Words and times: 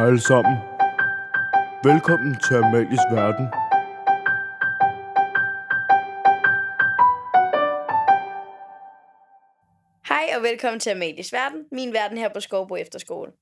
Hej 0.00 0.08
alle 0.08 0.20
sammen. 0.20 0.56
Velkommen 1.84 2.34
til 2.34 2.54
Amalies 2.54 3.00
Verden. 3.12 3.46
Hej 10.08 10.36
og 10.36 10.42
velkommen 10.42 10.80
til 10.80 10.90
Amalies 10.90 11.32
Verden, 11.32 11.64
min 11.72 11.92
verden 11.92 12.18
her 12.18 12.28
på 12.28 12.40
Skovbo 12.40 12.76
Efterskole. 12.76 13.32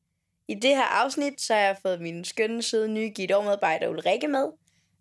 I 0.49 0.55
det 0.55 0.77
her 0.77 1.05
afsnit, 1.05 1.41
så 1.41 1.55
har 1.55 1.61
jeg 1.61 1.77
fået 1.83 2.01
min 2.01 2.25
skønne, 2.25 2.63
søde 2.63 2.89
nye 2.89 3.09
gitårmedarbejder 3.09 3.89
Ulrikke 3.89 4.29
med. 4.29 4.47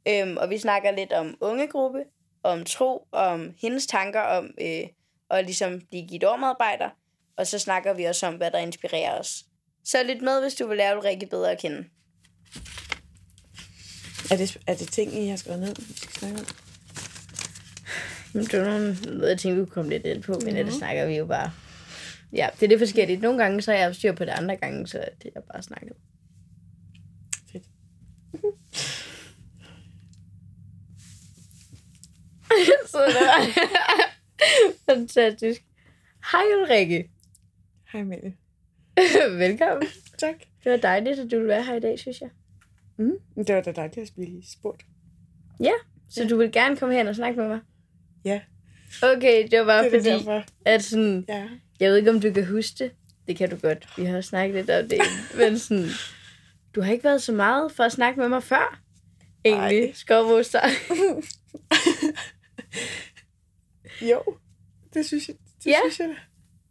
Øhm, 0.07 0.37
og 0.37 0.49
vi 0.49 0.57
snakker 0.57 0.91
lidt 0.91 1.13
om 1.13 1.37
ungegruppe, 1.41 2.03
om 2.43 2.65
tro, 2.65 3.07
om 3.11 3.53
hendes 3.61 3.87
tanker 3.87 4.21
om 4.21 4.49
øh, 4.61 4.87
at 5.29 5.45
ligesom 5.45 5.81
blive 5.89 6.07
gitårmedarbejder. 6.07 6.89
Og 7.37 7.47
så 7.47 7.59
snakker 7.59 7.93
vi 7.93 8.03
også 8.03 8.27
om, 8.27 8.35
hvad 8.35 8.51
der 8.51 8.59
inspirerer 8.59 9.19
os. 9.19 9.46
Så 9.87 10.03
lyt 10.03 10.21
med, 10.21 10.41
hvis 10.41 10.53
du 10.53 10.67
vil 10.67 10.77
lære 10.77 10.97
Ulrikke 10.97 11.25
bedre 11.25 11.51
at 11.51 11.59
kende. 11.59 11.85
Er 14.31 14.37
det, 14.37 14.57
er 14.67 14.75
det 14.75 14.87
ting, 14.87 15.23
I 15.23 15.27
har 15.27 15.35
skrevet 15.35 15.59
ned? 15.59 15.75
vi 15.75 15.93
skal 15.93 16.11
snakke 16.11 16.39
om? 16.39 16.45
Men 18.33 18.43
det 18.43 18.53
er 18.53 18.63
nogle 18.63 18.97
noget, 19.05 19.29
jeg 19.29 19.39
tænkte, 19.39 19.59
vi 19.59 19.65
kunne 19.65 19.73
komme 19.73 19.89
lidt 19.89 20.05
ind 20.05 20.23
på, 20.23 20.33
men 20.33 20.53
mm-hmm. 20.53 20.65
det 20.65 20.73
snakker 20.73 21.05
vi 21.05 21.17
jo 21.17 21.25
bare. 21.25 21.51
Ja, 22.33 22.49
det 22.53 22.63
er 22.63 22.67
lidt 22.67 22.79
forskelligt. 22.79 23.21
Nogle 23.21 23.43
gange 23.43 23.61
så 23.61 23.71
er 23.71 23.77
jeg 23.77 23.95
styr 23.95 24.11
på 24.11 24.25
det, 24.25 24.31
andre 24.31 24.55
gange 24.55 24.87
så 24.87 24.99
er 24.99 25.09
det 25.23 25.31
jeg 25.35 25.43
bare 25.43 25.63
snakket. 25.63 25.93
Fedt. 27.51 27.63
så 32.91 33.05
det 33.05 33.15
var 33.15 33.47
fantastisk. 34.93 35.63
Hej 36.31 36.43
Ulrikke. 36.61 37.09
Hej 37.91 38.03
Mette. 38.03 38.33
Velkommen. 39.37 39.87
Tak. 40.17 40.35
Det 40.63 40.71
var 40.71 40.77
dejligt, 40.77 41.19
at 41.19 41.31
du 41.31 41.35
ville 41.35 41.47
være 41.47 41.63
her 41.63 41.75
i 41.75 41.79
dag, 41.79 41.99
synes 41.99 42.21
jeg. 42.21 42.29
Mm. 42.97 43.11
Det 43.47 43.55
var 43.55 43.61
da 43.61 43.71
dejligt 43.71 43.97
at 43.97 44.13
blive 44.15 44.43
spurgt. 44.51 44.81
Ja, 45.59 45.71
så 46.09 46.23
Ja. 46.23 46.29
du 46.29 46.37
vil 46.37 46.51
gerne 46.51 46.77
komme 46.77 46.95
hen 46.95 47.07
og 47.07 47.15
snakke 47.15 47.39
med 47.39 47.47
mig? 47.47 47.59
Ja, 48.25 48.41
Okay, 49.03 49.47
det 49.51 49.59
var 49.59 49.65
bare 49.65 49.83
det 49.83 49.91
fordi, 49.91 50.09
derfor. 50.09 50.43
at 50.65 50.83
sådan, 50.83 51.25
Ja. 51.29 51.49
jeg 51.79 51.89
ved 51.89 51.97
ikke, 51.97 52.09
om 52.09 52.21
du 52.21 52.31
kan 52.33 52.45
huske 52.45 52.75
det. 52.83 52.91
Det 53.27 53.37
kan 53.37 53.49
du 53.49 53.55
godt. 53.55 53.87
Vi 53.97 54.05
har 54.05 54.21
snakket 54.21 54.55
lidt 54.55 54.69
om 54.69 54.89
det. 54.89 54.99
men 55.37 55.59
sådan, 55.59 55.85
du 56.75 56.81
har 56.81 56.91
ikke 56.91 57.03
været 57.03 57.21
så 57.21 57.31
meget 57.31 57.71
for 57.71 57.83
at 57.83 57.91
snakke 57.91 58.19
med 58.19 58.29
mig 58.29 58.43
før. 58.43 58.81
Egentlig, 59.45 59.95
skovmoster. 59.95 60.59
Jo, 64.01 64.23
det 64.93 65.05
synes 65.05 65.27
jeg, 65.27 65.35
det 65.63 65.69
Ja. 65.71 65.77
synes 65.85 65.99
jeg 65.99 66.07
da. 66.07 66.13
Det 66.13 66.19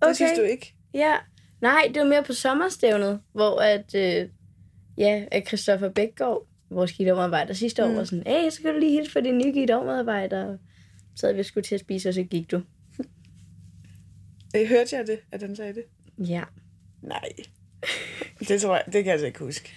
Okay. 0.03 0.15
synes 0.15 0.33
du 0.39 0.43
ikke? 0.43 0.75
Ja, 0.95 1.15
nej, 1.61 1.91
det 1.95 2.03
var 2.03 2.09
mere 2.09 2.23
på 2.23 2.33
sommerstævnet, 2.33 3.21
hvor 3.33 3.61
at, 3.61 3.95
øh, 3.95 4.29
ja, 4.99 5.25
at 5.31 5.47
Christoffer 5.49 5.89
Bækgaard, 5.89 6.47
vores 6.71 6.93
guitarmedarbejder 6.93 7.55
sidste 7.55 7.85
år, 7.85 7.89
Mm. 7.89 7.97
var 7.97 8.05
sådan, 8.05 8.25
hey, 8.27 8.51
så 8.51 8.63
kan 8.63 8.73
du 8.75 8.79
lige 8.81 8.93
hilse 8.93 9.13
for 9.13 9.21
din 9.21 9.39
nye 9.39 9.53
guitarmedarbejder. 9.53 10.59
Så 11.17 11.33
vi 11.33 11.43
skulle 11.43 11.65
til 11.65 11.75
at 11.75 11.81
spise, 11.81 12.09
og 12.09 12.15
så 12.15 12.23
gik 12.23 12.51
du. 12.51 12.63
Øh, 14.57 14.69
Hørte 14.69 14.97
jeg 14.97 15.07
det, 15.07 15.19
at 15.33 15.41
den 15.41 15.57
sagde 15.57 15.75
det? 15.75 15.85
Ja, 16.29 16.43
Nej. 17.03 17.29
Det 18.49 18.61
tror 18.61 18.75
jeg, 18.75 18.85
det 18.87 18.93
kan 18.93 19.05
jeg 19.05 19.13
altså 19.13 19.27
ikke 19.27 19.39
huske. 19.39 19.73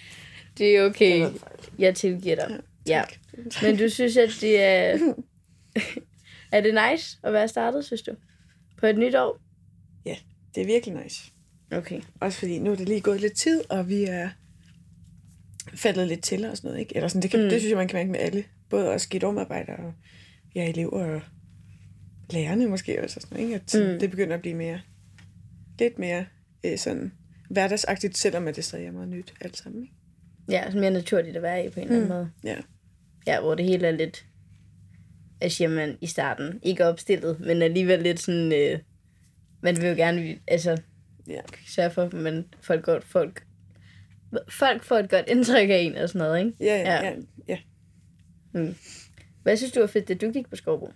det 0.58 0.76
er 0.76 0.82
Det 0.82 0.90
okay. 0.90 1.20
fejl. 1.20 1.40
Jeg 1.78 1.94
tilgiver 1.94 2.34
dig. 2.36 2.60
Ja, 2.88 3.04
Tak. 3.50 3.62
men 3.62 3.76
du 3.76 3.88
synes, 3.88 4.16
at 4.16 4.30
det 4.40 4.62
er... 4.62 4.98
er 6.52 6.60
det 6.60 6.74
nice 6.90 7.18
at 7.22 7.32
være 7.32 7.48
startet, 7.48 7.84
synes 7.84 8.02
du? 8.02 8.12
På 8.78 8.86
et 8.86 8.98
nyt 8.98 9.14
år? 9.14 9.38
Det 10.54 10.60
er 10.62 10.66
virkelig 10.66 11.02
nice. 11.02 11.32
Okay. 11.72 12.00
Også 12.20 12.38
fordi 12.38 12.58
nu 12.58 12.72
er 12.72 12.76
det 12.76 12.88
lige 12.88 13.00
gået 13.00 13.20
lidt 13.20 13.32
tid, 13.36 13.70
og 13.70 13.88
vi 13.88 14.04
er 14.04 14.28
faldet 15.74 16.08
lidt 16.08 16.22
til 16.22 16.44
og 16.44 16.56
sådan 16.56 16.68
noget, 16.68 16.80
ikke? 16.80 16.96
Eller 16.96 17.08
sådan, 17.08 17.22
det, 17.22 17.30
kan, 17.30 17.40
Mm. 17.40 17.44
mm. 17.44 17.50
det 17.50 17.60
synes 17.60 17.70
jeg, 17.70 17.76
man 17.78 17.88
kan 17.88 17.96
mærke 17.96 18.10
med 18.10 18.20
alle. 18.20 18.44
Både 18.70 18.88
os 18.90 19.02
skidommedarbejdere 19.02 19.76
og 19.76 19.92
ja, 20.54 20.68
elever 20.70 21.04
og 21.14 21.20
lærerne 22.30 22.66
måske 22.68 23.02
også. 23.04 23.16
og 23.18 23.22
Sådan, 23.22 23.36
noget, 23.36 23.44
ikke? 23.54 23.80
At 23.80 23.86
Mm. 23.88 23.92
mm. 23.92 23.98
det 24.00 24.10
begynder 24.10 24.34
at 24.34 24.40
blive 24.40 24.54
mere, 24.54 24.80
lidt 25.78 25.98
mere 25.98 26.26
øh, 26.64 26.78
sådan 26.78 27.12
hverdagsagtigt, 27.50 28.18
selvom 28.18 28.48
at 28.48 28.56
det 28.56 28.64
stadig 28.64 28.86
er 28.86 28.92
meget 28.92 29.08
nyt 29.08 29.34
alt 29.40 29.56
sammen. 29.56 29.82
Ikke? 29.82 29.94
Ja, 30.48 30.70
så 30.70 30.78
mere 30.78 30.90
naturligt 30.90 31.36
at 31.36 31.42
være 31.42 31.66
i 31.66 31.68
på 31.70 31.80
en 31.80 31.86
eller 31.86 31.96
anden 31.96 32.08
Mm. 32.08 32.14
måde. 32.16 32.30
Ja. 32.44 32.56
Ja, 33.26 33.40
hvor 33.40 33.54
det 33.54 33.64
hele 33.64 33.86
er 33.86 33.90
lidt, 33.90 34.26
jeg 35.40 35.52
siger 35.52 35.68
man 35.68 35.98
i 36.00 36.06
starten, 36.06 36.58
ikke 36.62 36.86
opstillet, 36.86 37.40
men 37.40 37.62
alligevel 37.62 38.02
lidt 38.02 38.20
sådan, 38.20 38.52
øh, 38.52 38.78
man 39.62 39.76
vil 39.76 39.88
jo 39.88 39.94
gerne, 39.94 40.38
altså, 40.46 40.76
Ja. 41.30 41.40
sørge 41.66 41.90
for, 41.90 42.16
men 42.16 42.54
folk, 42.60 42.84
godt, 42.84 43.04
folk, 43.04 43.46
folk 44.48 44.84
får 44.84 44.96
et 44.98 45.10
godt 45.10 45.28
indtryk 45.28 45.70
af 45.70 45.78
en 45.78 45.94
og 45.96 46.08
sådan 46.08 46.18
noget, 46.28 46.38
ikke? 46.46 46.56
Ja, 46.60 46.76
ja, 46.76 47.04
Ja. 47.04 47.10
ja. 47.10 47.16
ja. 47.48 47.58
Mm. 48.60 48.74
Hvad 49.42 49.56
synes 49.56 49.72
du 49.72 49.80
var 49.80 49.86
fedt, 49.86 50.08
da 50.08 50.14
du 50.14 50.30
gik 50.32 50.48
på 50.50 50.56
Skovbo? 50.56 50.92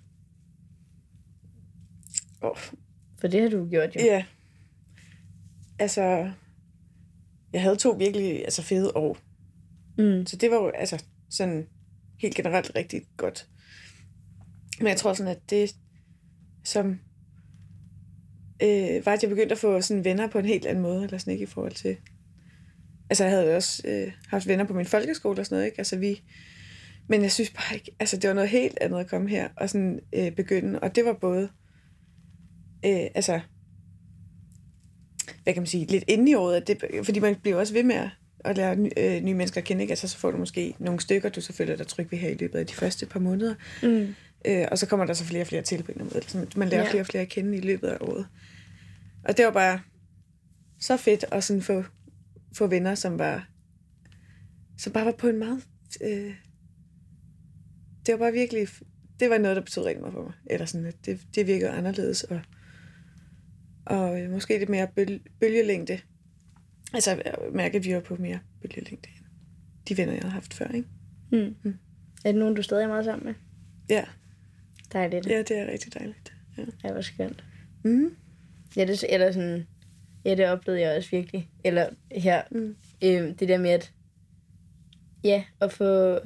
Oh, 2.40 2.56
For 3.20 3.28
det 3.28 3.42
har 3.42 3.48
du 3.48 3.68
gjort 3.70 3.96
jo. 3.96 4.00
ja. 4.00 4.24
Altså, 5.78 6.30
jeg 7.52 7.62
havde 7.62 7.76
to 7.76 7.90
virkelig 7.90 8.44
altså, 8.44 8.62
fede 8.62 8.92
år. 8.96 9.18
Mm. 9.98 10.26
Så 10.26 10.36
det 10.36 10.50
var 10.50 10.56
jo 10.56 10.68
altså 10.68 11.04
sådan 11.30 11.66
helt 12.18 12.34
generelt 12.34 12.72
rigtig 12.76 13.02
godt. 13.16 13.48
Men 14.78 14.88
jeg 14.88 14.96
tror 14.96 15.12
sådan, 15.12 15.32
at 15.36 15.50
det 15.50 15.74
som 16.64 17.00
øh, 18.62 19.06
var, 19.06 19.12
at 19.12 19.22
jeg 19.22 19.30
begyndte 19.30 19.52
at 19.52 19.58
få 19.58 19.80
sådan 19.80 20.04
venner 20.04 20.26
på 20.26 20.38
en 20.38 20.44
helt 20.44 20.66
anden 20.66 20.82
måde, 20.82 21.04
eller 21.04 21.18
sådan 21.18 21.32
ikke 21.32 21.42
i 21.42 21.46
forhold 21.46 21.72
til... 21.72 21.96
Altså 23.10 23.24
jeg 23.24 23.32
havde 23.32 23.56
også 23.56 23.82
øh, 23.88 24.12
haft 24.28 24.48
venner 24.48 24.64
på 24.64 24.74
min 24.74 24.86
folkeskole 24.86 25.40
og 25.40 25.46
sådan 25.46 25.56
noget, 25.56 25.66
ikke? 25.66 25.78
Altså 25.78 25.96
vi... 25.96 26.22
Men 27.08 27.22
jeg 27.22 27.32
synes 27.32 27.50
bare 27.50 27.74
ikke, 27.74 27.90
altså 28.00 28.16
det 28.16 28.28
var 28.28 28.34
noget 28.34 28.50
helt 28.50 28.78
andet 28.80 29.00
at 29.00 29.06
komme 29.06 29.28
her 29.30 29.48
og 29.56 29.70
sådan 29.70 30.00
øh, 30.12 30.32
begynde, 30.32 30.80
og 30.80 30.96
det 30.96 31.04
var 31.04 31.12
både, 31.12 31.42
øh, 32.86 33.06
altså, 33.14 33.40
hvad 35.42 35.54
kan 35.54 35.60
man 35.60 35.66
sige, 35.66 35.86
lidt 35.86 36.04
inde 36.08 36.30
i 36.30 36.34
året, 36.34 36.56
at 36.56 36.66
det, 36.66 37.04
fordi 37.04 37.20
man 37.20 37.36
bliver 37.42 37.56
også 37.56 37.72
ved 37.72 37.82
med 37.82 37.94
at, 37.94 38.08
at 38.44 38.56
lære 38.56 38.76
ny, 38.76 38.90
øh, 38.96 39.22
nye 39.22 39.34
mennesker 39.34 39.60
at 39.60 39.64
kende, 39.64 39.82
ikke? 39.82 39.92
Altså 39.92 40.08
så 40.08 40.18
får 40.18 40.30
du 40.30 40.36
måske 40.36 40.74
nogle 40.78 41.00
stykker, 41.00 41.28
du 41.28 41.40
så 41.40 41.52
føler 41.52 41.76
dig 41.76 41.86
tryg 41.86 42.10
ved 42.10 42.18
her 42.18 42.28
i 42.28 42.34
løbet 42.34 42.58
af 42.58 42.66
de 42.66 42.74
første 42.74 43.06
par 43.06 43.20
måneder, 43.20 43.54
Mm. 43.82 44.14
Øh, 44.48 44.66
og 44.70 44.78
så 44.78 44.86
kommer 44.86 45.06
der 45.06 45.12
så 45.14 45.24
flere 45.24 45.42
og 45.42 45.46
flere 45.46 45.62
til 45.62 45.82
på 45.82 45.92
en 45.92 45.98
måde. 45.98 46.14
Altså, 46.16 46.46
man 46.56 46.68
lærer 46.68 46.82
Ja. 46.84 46.90
flere 46.90 47.02
og 47.02 47.06
flere 47.06 47.22
at 47.22 47.28
kende 47.28 47.56
i 47.56 47.60
løbet 47.60 47.88
af 47.88 47.96
året. 48.00 48.26
Og 49.24 49.36
det 49.36 49.44
var 49.44 49.50
bare 49.52 49.80
så 50.80 50.96
fedt 50.96 51.24
at 51.32 51.44
sådan 51.44 51.62
få, 51.62 51.84
få 52.56 52.66
venner, 52.66 52.94
som 52.94 53.18
var 53.18 53.48
som 54.78 54.92
bare 54.92 55.04
var 55.04 55.12
på 55.12 55.28
en 55.28 55.38
meget... 55.38 55.66
Øh, 56.02 56.34
det 58.06 58.12
var 58.12 58.18
bare 58.18 58.32
virkelig... 58.32 58.68
Det 59.20 59.30
var 59.30 59.38
noget, 59.38 59.56
der 59.56 59.62
betød 59.62 59.84
rigtig 59.84 60.00
meget 60.00 60.12
for 60.14 60.22
mig. 60.22 60.32
Eller 60.50 60.66
sådan, 60.66 60.86
at 60.86 60.96
det, 61.06 61.20
det 61.34 61.46
virkede 61.46 61.70
anderledes. 61.70 62.24
Og, 62.24 62.40
og 63.86 64.20
øh, 64.22 64.30
måske 64.30 64.58
lidt 64.58 64.70
mere 64.70 64.88
bøl, 64.96 65.20
bølgelængde. 65.40 65.98
Altså, 66.94 67.10
jeg 67.10 67.34
mærker, 67.52 67.78
at 67.78 67.84
vi 67.84 67.94
var 67.94 68.00
på 68.00 68.16
mere 68.16 68.38
bølgelængde 68.62 69.08
end 69.16 69.24
de 69.88 69.96
venner, 69.96 70.12
jeg 70.12 70.22
havde 70.22 70.32
haft 70.32 70.54
før, 70.54 70.68
ikke? 70.68 70.88
Mm. 71.32 71.54
Mm. 71.64 71.74
Er 72.24 72.32
det 72.32 72.38
nogen, 72.38 72.54
du 72.54 72.62
stadig 72.62 72.84
er 72.84 72.88
meget 72.88 73.04
sammen 73.04 73.26
med? 73.26 73.34
Ja, 73.90 74.04
Dejligt. 74.94 75.26
ja 75.26 75.38
det 75.38 75.50
er 75.58 75.66
rigtig 75.72 75.94
dejligt. 75.94 76.32
Ja. 76.58 76.62
Ja, 76.84 76.92
hvor 76.92 77.00
skønt. 77.00 77.44
Mm. 77.84 78.16
Ja, 78.76 78.84
det, 78.84 79.04
eller 79.08 79.32
sådan, 79.32 79.66
ja, 80.24 80.34
det 80.34 80.46
oplevede 80.48 80.82
jeg 80.82 80.96
også 80.96 81.10
virkelig. 81.10 81.48
Eller 81.64 81.88
her, 82.12 82.42
Mm. 82.50 82.76
øh, 83.04 83.10
det 83.40 83.48
der 83.48 83.58
med 83.58 83.70
at, 83.70 83.92
ja, 85.24 85.44
at 85.60 85.72
få, 85.72 86.18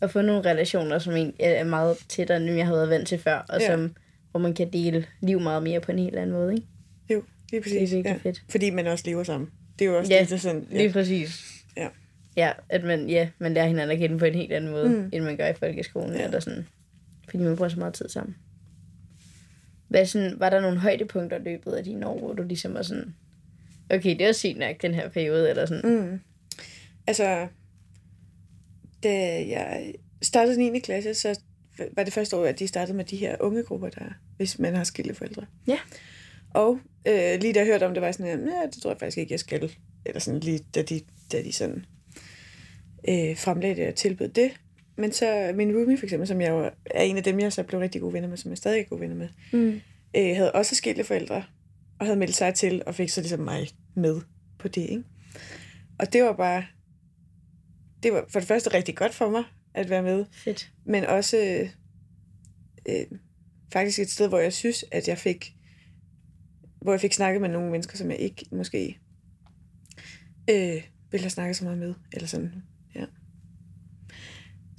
at 0.00 0.10
få 0.10 0.22
nogle 0.22 0.50
relationer, 0.50 0.98
som 0.98 1.16
en, 1.16 1.34
er 1.40 1.64
meget 1.64 1.96
tættere, 2.08 2.36
end 2.36 2.50
jeg 2.56 2.66
har 2.66 2.72
været 2.74 2.88
vant 2.90 3.08
til 3.08 3.18
før, 3.18 3.36
og 3.48 3.60
Ja. 3.60 3.66
som, 3.66 3.94
hvor 4.30 4.40
man 4.40 4.54
kan 4.54 4.72
dele 4.72 5.06
liv 5.20 5.40
meget 5.40 5.62
mere 5.62 5.80
på 5.80 5.92
en 5.92 5.98
helt 5.98 6.16
anden 6.16 6.32
måde, 6.36 6.54
ikke? 6.54 6.66
Jo, 7.10 7.22
lige 7.50 7.62
præcis. 7.62 7.90
Det 7.90 7.98
er 7.98 8.02
virkelig 8.02 8.20
ja. 8.24 8.28
fedt. 8.30 8.42
Fordi 8.48 8.70
man 8.70 8.86
også 8.86 9.04
lever 9.06 9.22
sammen. 9.22 9.50
Det 9.78 9.84
er 9.84 9.90
jo 9.90 9.98
også 9.98 10.12
Ja, 10.12 10.20
er 10.22 10.36
sådan... 10.36 10.66
Lige 10.70 10.82
Ja. 10.86 10.92
præcis. 10.92 11.44
Ja. 11.76 11.88
Ja, 12.36 12.52
at 12.68 12.84
man, 12.84 13.08
ja, 13.08 13.28
man 13.38 13.54
lærer 13.54 13.66
hinanden 13.66 13.90
at 13.90 13.98
kende 13.98 14.18
på 14.18 14.24
en 14.24 14.34
helt 14.34 14.52
anden 14.52 14.70
måde. 14.70 14.88
Mm. 14.88 15.08
end 15.12 15.24
man 15.24 15.36
gør 15.36 15.46
i 15.48 15.54
folkeskolen, 15.54 16.12
Ja. 16.16 16.24
eller 16.24 16.40
sådan, 16.40 16.66
fordi 17.32 17.44
man 17.44 17.56
bruger 17.56 17.68
så 17.68 17.78
meget 17.78 17.94
tid 17.94 18.08
sammen. 18.08 18.36
Hvad 19.88 20.06
sådan, 20.06 20.40
var 20.40 20.50
der 20.50 20.60
nogle 20.60 20.78
højdepunkter 20.78 21.38
i 21.38 21.42
løbet 21.42 21.72
af 21.72 21.84
dine 21.84 22.06
år, 22.06 22.18
hvor 22.18 22.32
du 22.32 22.42
ligesom 22.42 22.74
var 22.74 22.82
sådan, 22.82 23.14
okay, 23.90 24.18
det 24.18 24.26
var 24.26 24.32
sygt 24.32 24.58
nok, 24.58 24.82
den 24.82 24.94
her 24.94 25.08
periode, 25.08 25.50
eller 25.50 25.66
sådan, 25.66 26.10
Mm. 26.10 26.20
Altså, 27.06 27.48
da 29.02 29.46
jeg 29.48 29.94
startede 30.22 30.70
9. 30.70 30.78
klasse, 30.78 31.14
så 31.14 31.40
var 31.96 32.04
det 32.04 32.12
første 32.12 32.36
år, 32.36 32.44
at 32.44 32.58
de 32.58 32.66
startede 32.68 32.96
med 32.96 33.04
de 33.04 33.16
her 33.16 33.36
unge 33.40 33.62
grupper, 33.62 33.88
der, 33.88 34.04
hvis 34.36 34.58
man 34.58 34.74
har 34.74 34.84
skilte 34.84 35.14
forældre. 35.14 35.46
Ja. 35.66 35.78
Og 36.50 36.78
øh, 37.08 37.40
lige 37.40 37.52
da 37.52 37.58
jeg 37.58 37.66
hørte 37.66 37.86
om 37.86 37.94
det, 37.94 38.02
var 38.02 38.12
sådan, 38.12 38.48
ja, 38.48 38.66
det 38.72 38.82
tror 38.82 38.90
jeg 38.90 38.98
faktisk 39.00 39.18
ikke, 39.18 39.32
jeg 39.32 39.40
skal. 39.40 39.72
Eller 40.06 40.20
sådan 40.20 40.40
lige, 40.40 40.60
da 40.74 40.82
de, 40.82 41.00
da 41.32 41.42
de 41.42 41.52
sådan 41.52 41.84
øh, 43.08 43.36
fremlagde 43.36 43.76
det 43.76 43.88
og 43.88 43.94
tilbød 43.94 44.28
det. 44.28 44.50
Men 45.02 45.12
så 45.12 45.52
min 45.54 45.76
roomie 45.76 45.98
for 45.98 46.06
eksempel, 46.06 46.26
som 46.28 46.40
jeg 46.40 46.50
jo 46.50 46.70
er 46.86 47.02
en 47.02 47.16
af 47.16 47.22
dem, 47.24 47.40
jeg 47.40 47.52
så 47.52 47.62
blev 47.62 47.80
rigtig 47.80 48.00
gode 48.00 48.12
venner 48.12 48.28
med, 48.28 48.36
som 48.36 48.50
jeg 48.50 48.58
stadig 48.58 48.80
er 48.80 48.84
gode 48.84 49.00
venner 49.00 49.16
med, 49.16 49.28
Mm. 49.52 49.80
øh, 50.16 50.36
havde 50.36 50.52
også 50.52 50.74
skilte 50.74 51.04
forældre, 51.04 51.44
og 51.98 52.06
havde 52.06 52.18
meldt 52.18 52.34
sig 52.34 52.54
til, 52.54 52.82
og 52.86 52.94
fik 52.94 53.08
så 53.08 53.20
ligesom 53.20 53.40
mig 53.40 53.68
med 53.94 54.20
på 54.58 54.68
det, 54.68 54.80
ikke? 54.90 55.04
Og 55.98 56.12
det 56.12 56.22
var 56.22 56.32
bare 56.32 56.64
det 58.02 58.12
var 58.12 58.24
for 58.28 58.38
det 58.40 58.48
første 58.48 58.74
rigtig 58.74 58.96
godt 58.96 59.14
for 59.14 59.30
mig 59.30 59.44
at 59.74 59.90
være 59.90 60.02
med, 60.02 60.24
Fedt. 60.32 60.72
men 60.84 61.04
også 61.06 61.36
øh, 61.36 61.68
øh, 62.88 63.18
faktisk 63.72 63.98
et 63.98 64.10
sted, 64.10 64.28
hvor 64.28 64.38
jeg 64.38 64.52
synes, 64.52 64.84
at 64.92 65.08
jeg 65.08 65.18
fik, 65.18 65.52
hvor 66.80 66.92
jeg 66.92 67.00
fik 67.00 67.12
snakket 67.12 67.40
med 67.40 67.48
nogle 67.48 67.70
mennesker, 67.70 67.96
som 67.96 68.10
jeg 68.10 68.18
ikke 68.18 68.46
måske 68.52 68.98
øh, 70.50 70.82
ville 71.10 71.22
have 71.24 71.30
snakket 71.30 71.56
så 71.56 71.64
meget 71.64 71.78
med, 71.78 71.94
eller 72.12 72.28
sådan. 72.28 72.52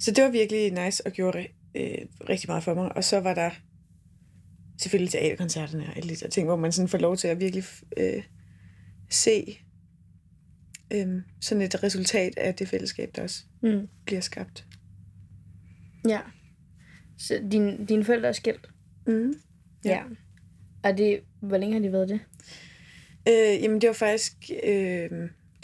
Så 0.00 0.10
det 0.10 0.24
var 0.24 0.30
virkelig 0.30 0.84
nice 0.84 1.06
og 1.06 1.12
gjorde 1.12 1.46
øh, 1.74 1.98
rigtig 2.28 2.48
meget 2.50 2.62
for 2.62 2.74
mig. 2.74 2.96
Og 2.96 3.04
så 3.04 3.20
var 3.20 3.34
der 3.34 3.50
selvfølgelig 4.80 5.12
teaterkoncerterne 5.12 5.86
og 5.86 5.96
alle 5.96 6.08
de 6.08 6.16
der 6.16 6.28
ting, 6.28 6.46
hvor 6.46 6.56
man 6.56 6.72
sådan 6.72 6.88
får 6.88 6.98
lov 6.98 7.16
til 7.16 7.28
at 7.28 7.40
virkelig 7.40 7.64
øh, 7.96 8.22
se 9.10 9.58
øh, 10.92 11.06
sådan 11.40 11.62
et 11.62 11.82
resultat 11.82 12.38
af 12.38 12.54
det 12.54 12.68
fællesskab, 12.68 13.10
der 13.16 13.22
også 13.22 13.42
Mm. 13.62 13.88
bliver 14.06 14.20
skabt. 14.20 14.66
Ja. 16.08 16.20
Så 17.18 17.40
din, 17.52 17.86
dine 17.86 18.04
forældre 18.04 18.28
er 18.28 18.32
skilt? 18.32 18.66
Mm. 19.06 19.34
Ja. 19.84 19.90
ja. 19.90 20.02
Og 20.82 20.98
det, 20.98 21.20
hvor 21.40 21.56
længe 21.58 21.72
har 21.74 21.80
de 21.80 21.92
været 21.92 22.08
det? 22.08 22.20
Øh, 23.28 23.62
jamen, 23.62 23.80
det 23.80 23.86
var 23.86 23.92
faktisk... 23.94 24.32
Øh, 24.64 25.10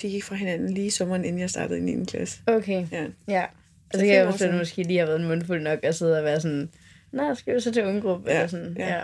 de 0.03 0.09
gik 0.11 0.25
fra 0.25 0.35
hinanden 0.37 0.73
lige 0.75 0.91
sommeren, 0.91 1.25
inden 1.25 1.41
jeg 1.41 1.51
startede 1.51 1.79
i 1.79 1.83
9. 1.83 2.05
klasse. 2.05 2.41
Okay. 2.47 2.87
Ja. 2.93 3.07
Ja. 3.29 3.45
Og 3.91 3.95
Så 3.95 4.01
så 4.01 4.07
kan 4.07 4.15
jeg 4.15 4.27
forstå, 4.31 4.45
at 4.45 4.51
det 4.51 4.59
måske 4.59 4.83
lige 4.83 4.99
har 4.99 5.07
været 5.07 5.21
en 5.21 5.27
mundfuld 5.29 5.63
nok 5.63 5.79
at 5.83 5.95
sidde 5.95 6.19
og 6.19 6.25
være 6.25 6.41
sådan, 6.41 6.71
Nå, 7.13 7.35
skal 7.35 7.55
vi 7.55 7.61
så 7.61 7.73
til 7.73 7.85
ungegruppe? 7.87 8.31
Ja, 8.31 8.37
Eller 8.37 8.47
sådan. 8.47 8.77
ja. 8.79 8.97
Ja. 8.97 9.03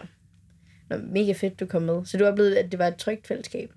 Nå, 0.91 0.97
mega 1.13 1.33
fedt, 1.33 1.61
du 1.61 1.67
kom 1.67 1.83
med. 1.83 2.05
Så 2.05 2.19
du 2.19 2.25
oplevede, 2.25 2.59
at 2.59 2.71
det 2.73 2.79
var 2.79 2.87
et 2.87 2.97
trygt 2.97 3.27
fællesskab? 3.27 3.73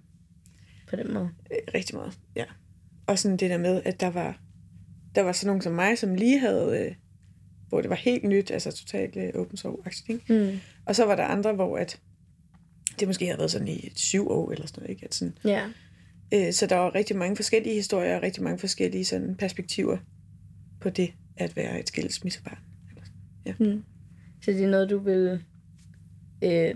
På 0.89 0.95
den 0.95 1.13
måde? 1.13 1.29
Øh, 1.51 1.57
rigtig 1.73 1.95
meget, 1.95 2.13
ja. 2.35 2.45
Og 3.07 3.19
sådan 3.19 3.37
det 3.37 3.49
der 3.49 3.57
med, 3.57 3.81
at 3.85 3.99
der 3.99 4.09
var, 4.09 4.39
der 5.15 5.21
var 5.21 5.31
sådan 5.31 5.47
nogen 5.47 5.61
som 5.61 5.73
mig, 5.73 5.97
som 5.97 6.15
lige 6.15 6.39
havde... 6.39 6.85
Øh, 6.85 6.95
hvor 7.69 7.81
det 7.81 7.89
var 7.89 7.95
helt 7.95 8.23
nyt, 8.23 8.51
altså 8.51 8.71
totalt 8.71 9.15
øh, 9.17 9.29
open 9.41 9.57
source? 9.57 10.03
Mm. 10.29 10.59
Og 10.85 10.95
så 10.95 11.05
var 11.05 11.15
der 11.15 11.23
andre, 11.23 11.53
hvor 11.53 11.77
at 11.77 11.99
det 12.99 13.07
måske 13.07 13.25
havde 13.25 13.37
været 13.37 13.51
sådan 13.51 13.67
i 13.67 13.91
syv 13.95 14.27
år 14.29 14.51
eller 14.51 14.67
sådan 14.67 14.81
noget, 14.81 14.89
ikke? 14.89 15.05
At 15.05 15.13
sådan, 15.13 15.37
Ja. 15.45 15.61
øh, 16.33 16.53
så 16.53 16.65
der 16.67 16.75
var 16.75 16.95
rigtig 16.95 17.15
mange 17.17 17.35
forskellige 17.35 17.75
historier, 17.75 18.15
og 18.15 18.23
rigtig 18.23 18.43
mange 18.43 18.59
forskellige 18.59 19.05
sådan, 19.05 19.35
perspektiver 19.35 19.97
på 20.81 20.89
det 20.89 21.13
at 21.37 21.55
være 21.55 21.79
et 21.79 21.87
skilsmissebarn. 21.87 22.57
Mm. 23.59 23.83
Så 24.41 24.51
det 24.51 24.63
er 24.63 24.69
noget, 24.69 24.89
du 24.89 24.99
vil 24.99 25.43
øh, 26.43 26.75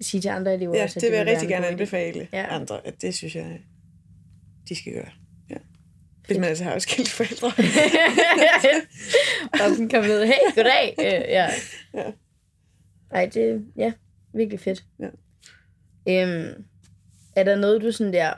sige 0.00 0.20
til 0.20 0.28
andre 0.28 0.54
elever? 0.54 0.76
Ja, 0.76 0.82
også, 0.82 0.98
at 0.98 1.02
det 1.02 1.10
vil 1.10 1.16
jeg 1.16 1.26
rigtig 1.26 1.48
gerne 1.48 1.66
anbefale 1.66 2.28
Ja. 2.32 2.38
ja. 2.38 2.54
andre, 2.54 2.86
at 2.86 3.02
det 3.02 3.14
synes 3.14 3.36
jeg, 3.36 3.60
de 4.68 4.76
skal 4.76 4.92
gøre. 4.92 5.08
Ja. 5.50 5.56
Hvis 6.26 6.38
man 6.38 6.48
altså 6.48 6.64
har 6.64 6.78
skilt 6.78 7.08
forældre. 7.08 7.48
og 9.64 9.76
den 9.76 9.88
kom 9.88 10.04
ned, 10.04 10.26
hey, 10.26 10.54
goddag. 10.54 10.94
Øh, 10.98 11.04
ja. 11.28 11.48
Ja. 11.94 12.10
Ej, 13.10 13.26
det 13.26 13.50
er 13.50 13.60
ja, 13.76 13.92
virkelig 14.34 14.60
fedt. 14.60 14.84
Ja. 15.00 15.06
Øhm, 16.08 16.64
er 17.36 17.42
der 17.42 17.56
noget, 17.56 17.82
du 17.82 17.92
sådan 17.92 18.12
der... 18.12 18.32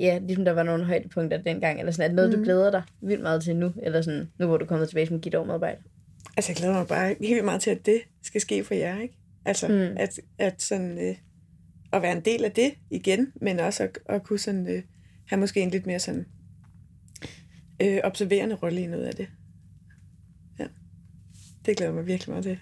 Ja, 0.00 0.18
ligesom 0.18 0.44
der 0.44 0.52
var 0.52 0.62
nogle 0.62 0.84
højdepunkter 0.84 1.42
dengang, 1.42 1.78
eller 1.78 1.92
sådan, 1.92 2.04
er 2.04 2.08
det 2.08 2.16
noget, 2.16 2.30
mm. 2.30 2.36
du 2.36 2.44
glæder 2.44 2.70
dig 2.70 2.82
vildt 3.00 3.22
meget 3.22 3.42
til 3.42 3.56
nu? 3.56 3.72
Eller 3.82 4.02
sådan, 4.02 4.30
nu 4.38 4.46
hvor 4.46 4.56
du 4.56 4.64
er 4.64 4.68
kommet 4.68 4.88
tilbage 4.88 5.06
som 5.06 5.20
guitarmedarbejder? 5.20 5.82
altså, 6.36 6.52
jeg 6.52 6.56
glæder 6.56 6.74
mig 6.74 6.86
bare 6.86 7.08
helt 7.08 7.20
vildt 7.20 7.44
meget 7.44 7.60
til, 7.60 7.70
at 7.70 7.86
det 7.86 8.00
skal 8.22 8.40
ske 8.40 8.64
for 8.64 8.74
jer, 8.74 9.00
ikke? 9.00 9.14
Altså, 9.44 9.68
Mm. 9.68 9.96
at, 9.96 10.20
at 10.38 10.62
sådan... 10.62 10.98
Øh, 11.08 11.16
at 11.92 12.02
være 12.02 12.12
en 12.12 12.24
del 12.24 12.44
af 12.44 12.52
det 12.52 12.74
igen, 12.90 13.32
men 13.40 13.60
også 13.60 13.82
at, 13.82 13.98
at 14.06 14.22
kunne 14.22 14.38
sådan, 14.38 14.68
øh, 14.68 14.82
have 15.26 15.40
måske 15.40 15.60
en 15.60 15.70
lidt 15.70 15.86
mere 15.86 15.98
sådan 15.98 16.26
øh, 17.82 17.98
observerende 18.04 18.54
rolle 18.54 18.80
i 18.80 18.86
noget 18.86 19.04
af 19.04 19.14
det. 19.14 19.28
Ja. 20.58 20.66
Det 21.66 21.76
glæder 21.76 21.92
mig 21.92 22.06
virkelig 22.06 22.30
meget 22.30 22.44
til. 22.44 22.58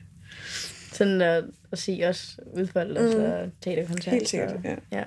Sådan 0.93 1.21
at, 1.21 1.45
at 1.73 1.79
sige 1.79 2.09
også 2.09 2.43
udfoldet 2.53 3.17
mm. 3.17 3.19
Mm. 3.19 3.25
og 3.25 3.51
teaterkoncert. 3.61 4.15
Helt 4.15 4.29
sikkert, 4.29 4.53
og, 4.53 4.61
ja. 4.65 4.77
ja. 4.93 5.05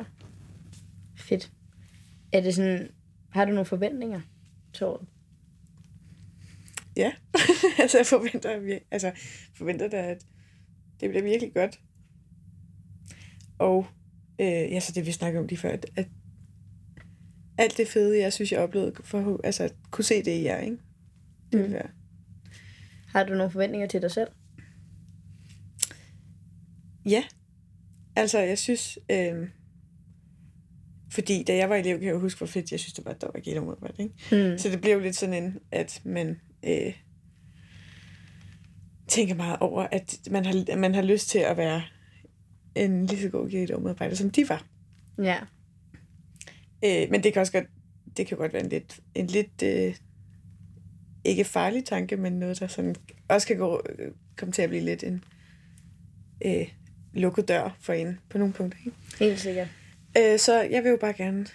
Fedt. 1.18 1.52
Er 2.32 2.42
det 2.42 2.56
sådan, 2.56 2.92
har 3.30 3.46
du 3.46 3.52
nogle 3.52 3.66
forventninger 3.66 4.22
til 4.74 4.86
året? 4.86 5.08
Ja, 6.98 7.12
altså 7.82 7.98
jeg 7.98 8.06
forventer, 8.06 8.80
altså, 8.92 9.12
forventer 9.56 9.90
da, 9.90 9.98
at 9.98 10.26
det 11.00 11.10
bliver 11.10 11.24
virkelig 11.24 11.54
godt. 11.54 11.80
Og 13.60 13.88
øh, 14.40 14.48
ja, 14.48 14.80
så 14.80 14.92
det 14.92 15.06
vi 15.06 15.12
snakkede 15.12 15.40
om 15.42 15.48
lige 15.48 15.60
før, 15.60 15.72
at, 15.72 15.86
at 15.96 16.08
alt 17.58 17.78
det 17.78 17.88
fede, 17.88 18.20
jeg 18.20 18.34
synes, 18.34 18.52
jeg 18.52 18.60
oplevede, 18.60 18.94
for, 19.04 19.40
altså 19.44 19.64
at 19.64 19.76
kunne 19.92 20.06
se 20.06 20.24
det 20.24 20.32
i 20.32 20.44
jer, 20.44 20.58
ikke? 20.60 20.78
Det 21.52 21.66
Mm. 21.68 21.74
være. 21.74 21.90
Har 23.08 23.24
du 23.24 23.34
nogle 23.34 23.52
forventninger 23.52 23.88
til 23.88 24.02
dig 24.02 24.12
selv? 24.12 24.28
Ja, 27.06 27.24
altså 28.16 28.40
jeg 28.40 28.58
synes, 28.58 29.00
øh, 29.12 29.50
fordi 31.12 31.44
da 31.44 31.56
jeg 31.56 31.70
var 31.70 31.76
elev, 31.76 31.98
kan 31.98 32.08
jeg 32.08 32.14
jo 32.14 32.20
huske, 32.20 32.38
hvor 32.38 32.48
fedt 32.48 32.72
jeg 32.72 32.80
synes, 32.80 32.94
det 32.94 33.06
var, 33.06 33.12
at 33.12 33.22
der 33.22 33.28
var 33.34 33.40
gættermodarbejde, 33.40 34.04
ikke? 34.04 34.52
Mm. 34.52 34.58
Så 34.58 34.70
det 34.70 34.82
blev 34.82 35.00
lidt 35.00 35.16
sådan 35.16 35.44
en, 35.44 35.60
at 35.72 36.02
man 36.06 36.40
øh, 36.66 36.94
tænker 39.08 39.36
meget 39.36 39.58
over, 39.60 39.88
at 39.92 40.18
man 40.32 40.46
har, 40.46 40.66
at 40.70 40.80
man 40.80 40.96
har 40.96 41.02
lyst 41.02 41.30
til 41.30 41.40
at 41.40 41.58
være 41.58 41.82
en 42.76 43.06
lige 43.06 43.22
så 43.22 43.30
god 43.30 43.50
gættermedarbejder, 43.50 44.16
som 44.16 44.30
de 44.30 44.50
var. 44.50 44.66
Ja. 45.18 45.38
Øh, 46.86 47.12
men 47.12 47.24
det 47.24 47.34
kan 47.34 47.40
også 47.40 47.52
godt, 47.52 47.68
det 48.18 48.28
kan 48.28 48.38
godt 48.38 48.54
være 48.54 48.64
en 48.64 48.70
lidt, 48.70 49.00
en 49.16 49.28
lidt 49.28 49.64
øh, 49.64 49.96
ikke 51.26 51.44
farlig 51.44 51.86
tanke, 51.86 52.18
men 52.18 52.34
noget, 52.34 52.60
der 52.60 52.68
sådan 52.68 52.96
også 53.30 53.48
kan 53.48 53.58
gå, 53.58 53.82
øh, 54.00 54.12
komme 54.38 54.52
til 54.52 54.62
at 54.62 54.70
blive 54.70 54.84
lidt 54.84 55.04
en 55.04 55.24
øh, 56.46 56.68
lukket 57.14 57.48
dør 57.48 57.78
for 57.80 57.94
en 57.94 58.20
på 58.30 58.38
nogle 58.38 58.54
punkter. 58.54 58.80
Ikke? 58.86 58.98
Helt 59.20 59.40
sikkert. 59.40 59.68
Øh, 60.18 60.40
så 60.40 60.62
jeg 60.62 60.84
vil 60.84 60.90
jo 60.90 60.98
bare 61.02 61.14
gerne 61.14 61.46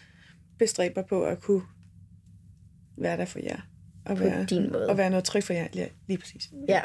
bestræbe 0.59 0.93
mig 0.97 1.05
på 1.09 1.25
at 1.25 1.41
kunne 1.41 1.62
være 2.99 3.17
der 3.17 3.25
for 3.25 3.39
jer. 3.39 3.61
Og 4.06 4.17
På 4.17 4.23
være, 4.25 4.45
din 4.45 4.73
måde. 4.73 4.87
og 4.89 4.99
være 4.99 5.11
noget 5.11 5.25
tryg 5.25 5.43
for 5.45 5.53
jer, 5.53 5.67
lige, 5.73 5.89
lige 6.09 6.19
præcis. 6.19 6.51
Ja. 6.69 6.81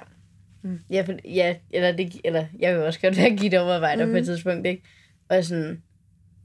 Mm. 0.63 0.79
Ja, 0.89 1.01
for, 1.01 1.13
ja 1.25 1.55
eller, 1.71 1.91
det, 1.91 2.21
eller 2.23 2.45
jeg 2.59 2.75
vil 2.75 2.83
også 2.83 2.99
godt 3.01 3.17
være 3.17 3.37
guitarmedarbejder 3.37 4.05
mm. 4.05 4.11
på 4.11 4.17
et 4.17 4.21
Mhm. 4.21 4.25
tidspunkt, 4.25 4.67
ikke? 4.67 4.83
Og 5.29 5.43
sådan, 5.45 5.81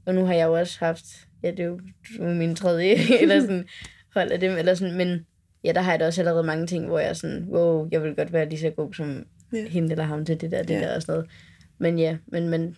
og 0.05 0.15
nu 0.15 0.25
har 0.25 0.33
jeg 0.33 0.45
jo 0.45 0.53
også 0.53 0.79
haft, 0.79 1.05
ja, 1.43 1.51
det 1.51 1.59
er 1.59 1.63
jo 1.65 1.79
er 2.19 2.33
min 2.33 2.55
tredje, 2.55 2.95
eller 3.21 3.41
sådan, 3.41 3.65
hold 4.13 4.31
af 4.31 4.39
dem, 4.39 4.51
eller 4.57 4.73
sådan, 4.75 4.97
men 4.97 5.25
ja, 5.63 5.71
der 5.71 5.81
har 5.81 5.91
jeg 5.91 5.99
da 5.99 6.05
også 6.07 6.21
allerede 6.21 6.43
mange 6.43 6.67
ting, 6.67 6.85
hvor 6.87 6.99
jeg 6.99 7.09
er 7.09 7.13
sådan, 7.13 7.45
wow, 7.49 7.87
jeg 7.91 8.03
vil 8.03 8.15
godt 8.15 8.33
være 8.33 8.49
lige 8.49 8.59
så 8.59 8.69
god 8.69 8.93
som 8.93 9.25
Ja. 9.53 9.67
hende 9.67 9.91
eller 9.91 10.03
ham 10.03 10.25
til 10.25 10.41
det 10.41 10.51
der, 10.51 10.63
det 10.63 10.73
Ja. 10.73 10.79
der 10.79 10.95
og 10.95 11.01
sådan 11.01 11.13
noget. 11.13 11.29
Men 11.77 11.99
ja, 11.99 12.17
men, 12.27 12.49
men 12.49 12.77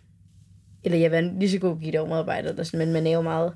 eller 0.84 0.98
jeg 0.98 1.20
en 1.20 1.40
lige 1.40 1.52
så 1.52 1.60
god 1.60 1.80
guitarmedarbejder, 1.80 2.54
der 2.54 2.64
sådan, 2.64 2.80
men 2.80 2.94
man 2.94 3.08
er 3.08 3.12
jo 3.12 3.22
meget 3.22 3.54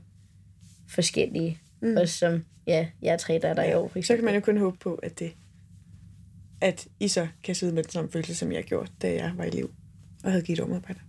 forskellige. 0.89 1.59
Mm. 1.81 1.87
Mm. 1.87 1.97
Også 1.97 2.17
som, 2.17 2.45
ja, 2.67 2.87
jeg 3.01 3.13
er 3.13 3.17
tre 3.17 3.39
der, 3.41 3.53
der 3.53 3.63
i 3.63 3.73
år, 3.73 3.87
for 3.87 4.01
så 4.01 4.15
kan 4.15 4.25
man 4.25 4.35
jo 4.35 4.41
kun 4.41 4.57
håbe 4.57 4.77
på, 4.77 4.95
at 4.95 5.19
det 5.19 5.33
at 6.61 6.87
I 6.99 7.07
så 7.07 7.27
kan 7.43 7.55
sidde 7.55 7.73
med 7.73 7.83
den 7.83 7.91
samme 7.91 8.11
følelse, 8.11 8.35
som 8.35 8.51
jeg 8.51 8.63
gjorde, 8.63 8.91
da 9.01 9.13
jeg 9.13 9.33
var 9.35 9.43
elev 9.43 9.71
og 10.23 10.31
havde 10.31 10.45
givet 10.45 10.59
omarbejder. 10.59 10.99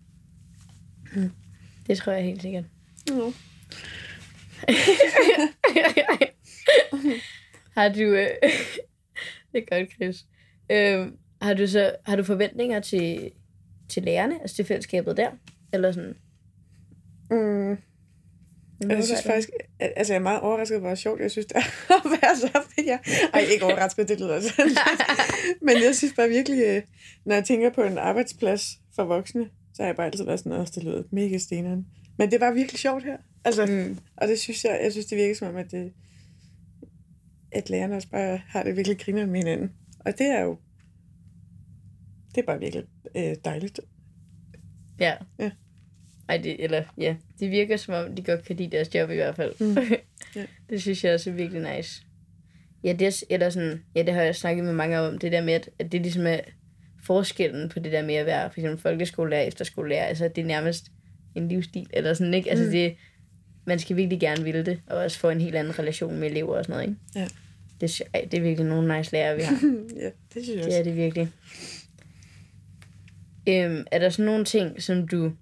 Det 1.86 1.98
tror 1.98 2.12
jeg 2.12 2.24
helt 2.24 2.42
sikkert. 2.42 2.64
Mm. 3.10 3.16
har 7.76 7.88
du... 7.88 8.00
Øh, 8.00 8.28
det 9.52 9.64
er 9.70 9.78
godt, 9.78 9.92
Chris. 9.92 10.26
Øh, 10.70 11.06
har 11.42 11.54
du 11.54 11.66
så 11.66 11.96
har 12.06 12.16
du 12.16 12.24
forventninger 12.24 12.80
til, 12.80 13.30
til 13.88 14.02
lærerne, 14.02 14.40
altså 14.40 14.56
til 14.56 14.64
fællesskabet 14.64 15.16
der? 15.16 15.30
Eller 15.72 15.92
sådan? 15.92 16.14
Mm. 17.30 17.76
Og 18.90 18.96
jeg 18.96 19.04
synes 19.04 19.22
faktisk, 19.22 19.50
at, 19.78 19.92
altså 19.96 20.12
jeg 20.12 20.18
er 20.18 20.22
meget 20.22 20.40
overrasket, 20.40 20.80
hvor 20.80 20.94
sjovt 20.94 21.20
jeg 21.20 21.30
synes, 21.30 21.46
det 21.46 21.56
er 21.56 21.60
at 21.96 22.02
være 22.22 22.36
sammen 22.36 22.70
med 22.76 22.84
jer. 22.84 22.98
Ej, 23.34 23.40
ikke 23.40 23.64
overrasket, 23.64 24.08
det 24.08 24.20
lyder 24.20 24.40
sådan. 24.40 24.70
Men 25.66 25.74
jeg 25.82 25.94
synes 25.96 26.12
bare 26.16 26.28
virkelig, 26.28 26.62
øh, 26.66 26.82
når 27.24 27.34
jeg 27.34 27.44
tænker 27.44 27.70
på 27.70 27.82
en 27.82 27.98
arbejdsplads 27.98 28.80
for 28.94 29.04
voksne, 29.04 29.48
så 29.74 29.82
har 29.82 29.86
jeg 29.86 29.96
bare 29.96 30.06
altid 30.06 30.24
været 30.24 30.38
sådan, 30.38 30.52
at 30.52 30.74
det 30.74 30.84
lyder 30.84 31.02
mega 31.10 31.38
steneren. 31.38 31.86
Men 32.18 32.30
det 32.30 32.40
var 32.40 32.52
virkelig 32.52 32.78
sjovt 32.78 33.04
her. 33.04 33.16
Altså, 33.44 33.66
Mm. 33.66 33.98
og 34.16 34.28
det 34.28 34.38
synes 34.40 34.64
jeg, 34.64 34.80
jeg 34.82 34.92
synes, 34.92 35.06
det 35.06 35.18
virker 35.18 35.34
som 35.34 35.48
om, 35.48 35.56
at, 35.56 35.70
det, 35.70 35.92
at 37.52 37.70
lærerne 37.70 37.96
også 37.96 38.08
bare 38.08 38.36
har 38.48 38.62
det 38.62 38.76
virkelig 38.76 38.98
griner 38.98 39.26
med 39.26 39.36
hinanden. 39.40 39.72
Og 39.98 40.18
det 40.18 40.26
er 40.26 40.40
jo, 40.40 40.58
det 42.34 42.40
er 42.40 42.46
bare 42.46 42.58
virkelig 42.58 42.84
øh, 43.16 43.36
dejligt. 43.44 43.80
Ja. 45.02 45.14
Ja. 45.38 45.50
Ej, 46.28 46.36
det, 46.36 46.64
eller, 46.64 46.82
ja, 46.98 47.16
det 47.40 47.50
virker 47.50 47.76
som 47.76 47.94
om, 47.94 48.14
de 48.16 48.22
godt 48.22 48.44
kan 48.44 48.56
lide 48.56 48.70
deres 48.76 48.94
job 48.94 49.10
i 49.10 49.14
hvert 49.14 49.36
fald. 49.36 49.54
Mm. 49.60 49.76
Ja. 50.36 50.44
det 50.70 50.82
synes 50.82 51.04
jeg 51.04 51.14
også 51.14 51.30
er 51.30 51.34
virkelig 51.34 51.76
nice. 51.76 52.02
Ja, 52.84 52.92
det, 52.92 53.06
er, 53.06 53.22
eller 53.30 53.50
sådan, 53.50 53.82
ja, 53.94 54.02
det 54.02 54.14
har 54.14 54.22
jeg 54.22 54.36
snakket 54.36 54.64
med 54.64 54.72
mange 54.72 55.00
om, 55.00 55.18
det 55.18 55.32
der 55.32 55.42
med, 55.42 55.52
at, 55.52 55.70
at 55.78 55.92
det 55.92 56.00
ligesom 56.00 56.26
er 56.26 56.38
forskellen 57.04 57.68
på 57.68 57.78
det 57.78 57.92
der 57.92 58.02
med 58.02 58.14
at 58.14 58.26
være 58.26 58.50
for 58.52 58.60
eksempel 58.60 58.80
folkeskolelærer, 58.82 59.42
efterskolelærer, 59.42 60.04
altså 60.04 60.28
det 60.36 60.42
er 60.42 60.46
nærmest 60.46 60.86
en 61.34 61.48
livsstil, 61.48 61.86
eller 61.92 62.14
sådan, 62.14 62.34
ikke? 62.34 62.50
Altså 62.50 62.64
Mm. 62.64 62.70
det, 62.70 62.94
man 63.66 63.78
skal 63.78 63.96
virkelig 63.96 64.20
gerne 64.20 64.44
ville 64.44 64.64
det, 64.66 64.80
og 64.86 64.96
også 64.98 65.18
få 65.18 65.30
en 65.30 65.40
helt 65.40 65.54
anden 65.54 65.78
relation 65.78 66.18
med 66.18 66.30
elever 66.30 66.56
og 66.56 66.64
sådan 66.64 66.76
noget, 66.76 66.88
ikke? 66.88 67.00
Ja. 67.14 67.28
Det, 67.80 68.02
ej, 68.14 68.28
det 68.30 68.38
er 68.38 68.42
virkelig 68.42 68.68
nogle 68.68 68.96
nice 68.98 69.12
lærere, 69.12 69.36
vi 69.36 69.42
har. 69.42 69.54
ja, 70.02 70.10
det 70.34 70.44
synes 70.44 70.48
jeg 70.48 70.56
det 70.56 70.66
også. 70.66 70.78
er 70.78 70.82
det 70.82 70.96
virkelig. 70.96 71.28
Øhm, 73.48 73.84
er 73.92 73.98
der 73.98 74.08
sådan 74.10 74.24
nogle 74.24 74.44
ting, 74.44 74.82
som 74.82 75.08
du... 75.08 75.32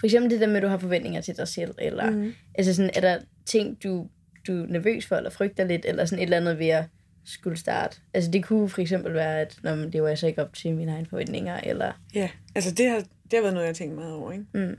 For 0.00 0.06
eksempel 0.06 0.30
det 0.30 0.40
der 0.40 0.46
med, 0.46 0.56
at 0.56 0.62
du 0.62 0.68
har 0.68 0.78
forventninger 0.78 1.20
til 1.20 1.36
dig 1.36 1.48
selv, 1.48 1.74
eller 1.78 2.10
Mhm. 2.10 2.32
altså 2.54 2.74
sådan, 2.74 2.90
er 2.94 3.00
der 3.00 3.18
ting, 3.46 3.82
du, 3.84 4.08
du 4.46 4.62
er 4.62 4.66
nervøs 4.66 5.06
for, 5.06 5.16
eller 5.16 5.30
frygter 5.30 5.64
lidt, 5.64 5.84
eller 5.88 6.04
sådan 6.04 6.18
et 6.18 6.22
eller 6.22 6.36
andet 6.36 6.58
ved 6.58 6.66
at 6.68 6.84
skulle 7.24 7.56
starte? 7.56 7.96
Altså 8.14 8.30
det 8.30 8.44
kunne 8.44 8.68
for 8.68 8.80
eksempel 8.80 9.14
være, 9.14 9.40
at 9.40 9.58
Nå, 9.62 9.74
men 9.74 9.92
det 9.92 10.02
var 10.02 10.08
altså 10.08 10.26
ikke 10.26 10.42
op 10.42 10.54
til 10.54 10.74
mine 10.74 10.92
egne 10.92 11.06
forventninger, 11.06 11.60
eller... 11.60 11.92
Ja, 12.14 12.28
altså 12.54 12.70
det 12.74 12.90
har, 12.90 12.96
det 12.98 13.32
har 13.34 13.40
været 13.40 13.54
noget, 13.54 13.64
jeg 13.66 13.68
har 13.68 13.74
tænkt 13.74 13.94
meget 13.94 14.12
over, 14.12 14.32
ikke? 14.32 14.44
Mm. 14.54 14.76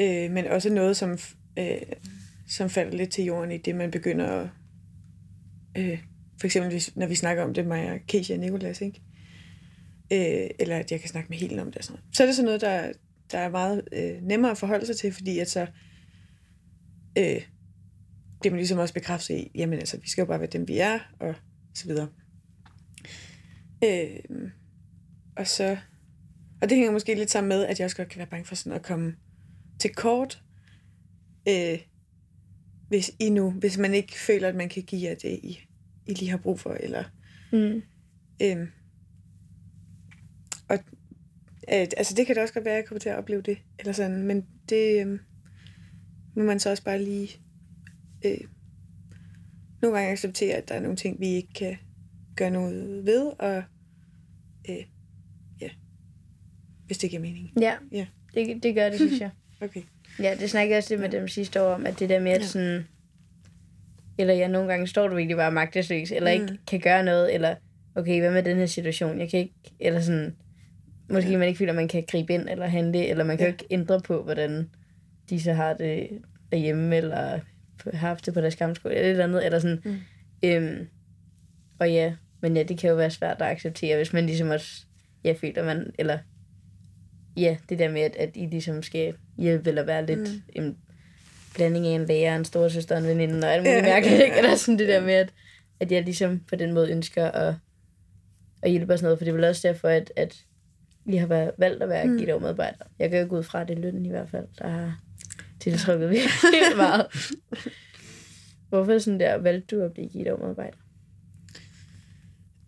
Øh, 0.00 0.30
men 0.30 0.46
også 0.46 0.70
noget, 0.72 0.96
som, 0.96 1.18
øh, 1.58 1.76
som 2.48 2.70
falder 2.70 2.96
lidt 2.96 3.10
til 3.10 3.24
jorden 3.24 3.50
i 3.52 3.58
det, 3.58 3.74
man 3.74 3.90
begynder 3.90 4.26
at... 4.26 4.48
Øh, 5.78 5.98
for 6.40 6.46
eksempel, 6.46 6.70
hvis, 6.72 6.96
når 6.96 7.06
vi 7.06 7.14
snakker 7.14 7.42
om 7.44 7.54
det, 7.54 7.66
mig 7.66 7.90
og 7.92 7.98
Keisha 8.08 8.34
og 8.34 8.40
Nicolas, 8.40 8.80
ikke? 8.80 9.00
Øh, 10.12 10.50
eller 10.58 10.76
at 10.76 10.92
jeg 10.92 11.00
kan 11.00 11.08
snakke 11.08 11.28
med 11.28 11.38
Helen 11.38 11.58
om 11.58 11.66
det 11.66 11.76
og 11.76 11.84
sådan 11.84 12.00
noget. 12.00 12.16
Så 12.16 12.22
er 12.22 12.26
det 12.26 12.36
sådan 12.36 12.44
noget, 12.44 12.60
der, 12.60 12.92
der 13.32 13.38
er 13.38 13.48
meget 13.48 13.88
øh, 13.92 14.22
nemmere 14.22 14.50
at 14.50 14.58
forholde 14.58 14.86
sig 14.86 14.96
til, 14.96 15.12
fordi 15.12 15.38
at 15.38 15.50
så 15.50 15.66
øh, 17.18 17.42
bliver 18.40 18.50
man 18.50 18.58
ligesom 18.58 18.78
også 18.78 18.94
bekræftet 18.94 19.36
i, 19.36 19.50
jamen 19.54 19.78
altså, 19.78 19.98
vi 20.00 20.08
skal 20.08 20.22
jo 20.22 20.26
bare 20.26 20.40
være 20.40 20.50
dem, 20.52 20.68
vi 20.68 20.78
er, 20.78 20.98
og 21.20 21.34
så 21.74 21.86
videre. 21.86 22.08
Øh, 23.84 24.50
og 25.36 25.46
så... 25.46 25.76
Og 26.62 26.68
det 26.68 26.76
hænger 26.76 26.92
måske 26.92 27.14
lidt 27.14 27.30
sammen 27.30 27.48
med, 27.48 27.64
at 27.64 27.78
jeg 27.78 27.84
også 27.84 27.96
godt 27.96 28.08
kan 28.08 28.18
være 28.18 28.26
bange 28.26 28.44
for 28.44 28.54
sådan 28.54 28.72
at 28.72 28.82
komme 28.82 29.14
til 29.80 29.94
kort, 29.94 30.42
øh, 31.48 31.78
hvis 32.88 33.10
I 33.20 33.30
nu, 33.30 33.50
hvis 33.50 33.78
man 33.78 33.94
ikke 33.94 34.18
føler, 34.18 34.48
at 34.48 34.54
man 34.54 34.68
kan 34.68 34.82
give 34.82 35.08
jer 35.08 35.14
det, 35.14 35.40
I, 35.42 35.60
I 36.06 36.14
lige 36.14 36.30
har 36.30 36.36
brug 36.38 36.60
for, 36.60 36.70
eller 36.70 37.04
Mm. 37.52 37.82
Øhm, 38.42 38.68
og 40.68 40.78
øh, 41.72 41.86
altså 41.96 42.14
det 42.16 42.26
kan 42.26 42.34
da 42.36 42.42
også 42.42 42.54
godt 42.54 42.64
være, 42.64 42.74
at 42.74 42.78
jeg 42.78 42.84
kommer 42.86 43.00
til 43.00 43.08
at 43.08 43.16
opleve 43.18 43.42
det, 43.42 43.58
eller 43.78 43.92
sådan, 43.92 44.22
men 44.22 44.46
det 44.68 45.00
øhm, 45.00 45.18
må 46.36 46.42
man 46.42 46.60
så 46.60 46.70
også 46.70 46.84
bare 46.84 47.02
lige 47.02 47.28
øh, 48.24 48.38
nogle 49.82 49.96
gange 49.98 50.12
acceptere, 50.12 50.54
at 50.56 50.68
der 50.68 50.74
er 50.74 50.80
nogle 50.80 50.96
ting, 50.96 51.20
vi 51.20 51.26
ikke 51.26 51.52
kan 51.54 51.76
gøre 52.36 52.50
noget 52.50 53.06
ved, 53.06 53.32
og 53.38 53.62
øh, 54.68 54.76
ja, 55.60 55.68
hvis 56.86 56.98
det 56.98 57.10
giver 57.10 57.22
mening. 57.22 57.52
Ja, 57.60 57.74
Ja. 57.92 58.06
det, 58.34 58.62
det 58.62 58.74
gør 58.74 58.88
det, 58.88 58.98
synes 58.98 59.20
jeg. 59.20 59.30
Okay. 59.60 59.82
Ja, 60.18 60.34
det 60.40 60.50
snakker 60.50 60.74
jeg 60.74 60.78
også 60.78 60.90
lidt 60.94 61.00
med 61.00 61.08
dem 61.10 61.28
sidste 61.28 61.62
år 61.62 61.74
om, 61.74 61.86
at 61.86 61.98
det 61.98 62.08
der 62.08 62.20
med, 62.20 62.32
at 62.32 62.40
Ja. 62.40 62.46
sådan... 62.46 62.84
Eller 64.18 64.34
ja, 64.34 64.48
nogle 64.48 64.68
gange 64.68 64.86
står 64.86 65.08
du 65.08 65.14
virkelig 65.16 65.36
bare 65.36 65.52
magtesløs, 65.52 66.12
eller 66.12 66.36
Mm. 66.38 66.42
ikke 66.42 66.58
kan 66.66 66.80
gøre 66.80 67.04
noget, 67.04 67.34
eller 67.34 67.54
okay, 67.94 68.20
hvad 68.20 68.32
med 68.32 68.42
den 68.42 68.56
her 68.56 68.66
situation? 68.66 69.18
Jeg 69.18 69.30
kan 69.30 69.40
ikke, 69.40 69.54
eller 69.80 70.00
sådan... 70.00 70.36
Måske 71.10 71.36
man 71.38 71.48
ikke 71.48 71.58
føler, 71.58 71.72
at 71.72 71.76
man 71.76 71.88
kan 71.88 72.04
gribe 72.08 72.34
ind 72.34 72.48
eller 72.48 72.66
handle, 72.66 73.06
eller 73.06 73.24
man 73.24 73.36
kan 73.36 73.46
Ja. 73.46 73.52
ikke 73.52 73.66
ændre 73.70 74.00
på, 74.00 74.22
hvordan 74.22 74.70
de 75.30 75.40
så 75.42 75.52
har 75.52 75.74
det 75.74 76.08
derhjemme, 76.52 76.96
eller 76.96 77.16
har 77.16 77.40
haft 77.96 78.26
det 78.26 78.34
på 78.34 78.40
deres 78.40 78.52
skamskole, 78.54 78.94
eller 78.94 79.06
et 79.06 79.10
eller 79.10 79.24
andet, 79.24 79.46
eller 79.46 79.58
sådan. 79.58 79.82
Mm. 79.84 79.96
Øhm, 80.44 80.86
og 81.78 81.92
ja, 81.92 82.14
men 82.42 82.56
ja, 82.56 82.62
det 82.62 82.78
kan 82.78 82.90
jo 82.90 82.96
være 82.96 83.10
svært 83.10 83.36
at 83.42 83.46
acceptere, 83.48 83.96
hvis 83.96 84.12
man 84.12 84.26
ligesom 84.26 84.50
også, 84.50 84.84
ja, 85.24 85.34
føler 85.40 85.64
man, 85.64 85.90
eller 85.98 86.18
ja, 87.36 87.56
det 87.68 87.78
der 87.78 87.90
med, 87.90 88.00
at, 88.00 88.16
at 88.16 88.30
I 88.34 88.46
ligesom 88.46 88.82
skal 88.82 89.14
hjælpe, 89.38 89.68
eller 89.68 89.82
være 89.84 90.06
lidt 90.06 90.18
Mm. 90.20 90.42
en 90.62 90.76
blanding 91.54 91.86
af 91.86 91.90
en 91.90 92.06
lærer, 92.06 92.36
en 92.36 92.44
storesøster, 92.44 92.96
en 92.96 93.04
veninde, 93.06 93.46
og 93.46 93.52
alt 93.54 93.62
muligt 93.62 93.76
Ja, 93.76 93.82
mærkeligt, 93.82 94.22
ikke? 94.22 94.36
Eller 94.38 94.54
sådan 94.56 94.78
det 94.78 94.88
der 94.88 95.00
med, 95.00 95.14
at, 95.14 95.32
at 95.80 95.92
jeg 95.92 96.02
ligesom 96.02 96.40
på 96.48 96.56
den 96.56 96.72
måde 96.72 96.90
ønsker 96.90 97.24
at, 97.24 97.54
at 98.62 98.70
hjælpe 98.70 98.92
og 98.92 98.98
sådan 98.98 99.06
noget, 99.06 99.18
for 99.18 99.24
det 99.24 99.30
er 99.30 99.34
vel 99.36 99.44
også 99.44 99.68
derfor, 99.68 99.88
at, 99.88 100.12
at 100.16 100.44
I 101.08 101.16
har 101.16 101.26
været, 101.26 101.50
valgt 101.58 101.82
at 101.82 101.88
være 101.88 102.04
Mm. 102.04 102.10
mm. 102.10 102.42
medarbejder. 102.42 102.84
Jeg 102.98 103.10
kan 103.10 103.20
jo 103.22 103.26
gå 103.28 103.38
ud 103.38 103.42
fra, 103.42 103.60
at 103.60 103.68
det 103.68 103.78
er 103.78 103.82
lønnen 103.82 104.06
i 104.06 104.10
hvert 104.10 104.30
fald, 104.30 104.46
der 104.58 104.68
har 104.68 105.00
tiltrykket 105.60 106.10
virkelig 106.10 106.76
meget. 106.76 107.06
Hvorfor 108.68 108.98
sådan 108.98 109.20
der 109.20 109.34
valgte 109.38 109.76
du 109.76 109.82
at 109.82 109.92
blive 109.92 110.10
medarbejder? 110.14 110.76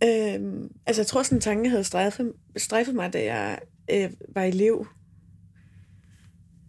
Øhm, 0.04 0.72
altså, 0.86 1.02
jeg 1.02 1.06
tror, 1.06 1.22
sådan 1.22 1.38
en 1.38 1.42
tanke 1.42 1.70
havde 1.70 1.84
strejfet, 1.84 2.32
strejfet 2.56 2.94
mig, 2.94 3.12
da 3.12 3.24
jeg 3.24 3.58
øh, 3.90 4.10
var 4.28 4.42
elev. 4.42 4.86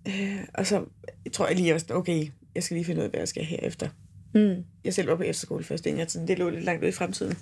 Øh, 0.08 0.40
og 0.54 0.66
så 0.66 0.86
jeg 1.26 1.34
tror 1.34 1.48
jeg 1.48 1.56
lige 1.56 1.74
også, 1.74 1.86
okay, 1.90 2.28
jeg 2.56 2.64
skal 2.64 2.76
lige 2.76 2.86
finde 2.86 3.00
ud 3.00 3.04
af, 3.04 3.10
hvad 3.10 3.20
jeg 3.20 3.28
skal 3.28 3.46
herefter. 3.46 3.90
Mm. 4.34 4.64
Jeg 4.84 4.94
selv 4.94 5.08
var 5.08 5.16
på 5.16 5.24
efterskole 5.24 5.64
først, 5.64 5.86
inden 5.86 6.00
jeg 6.00 6.12
sådan, 6.12 6.28
det 6.28 6.40
lå 6.40 6.50
lidt 6.50 6.64
langt 6.64 6.82
ude 6.84 6.90
i 6.90 6.92
fremtiden. 6.92 7.38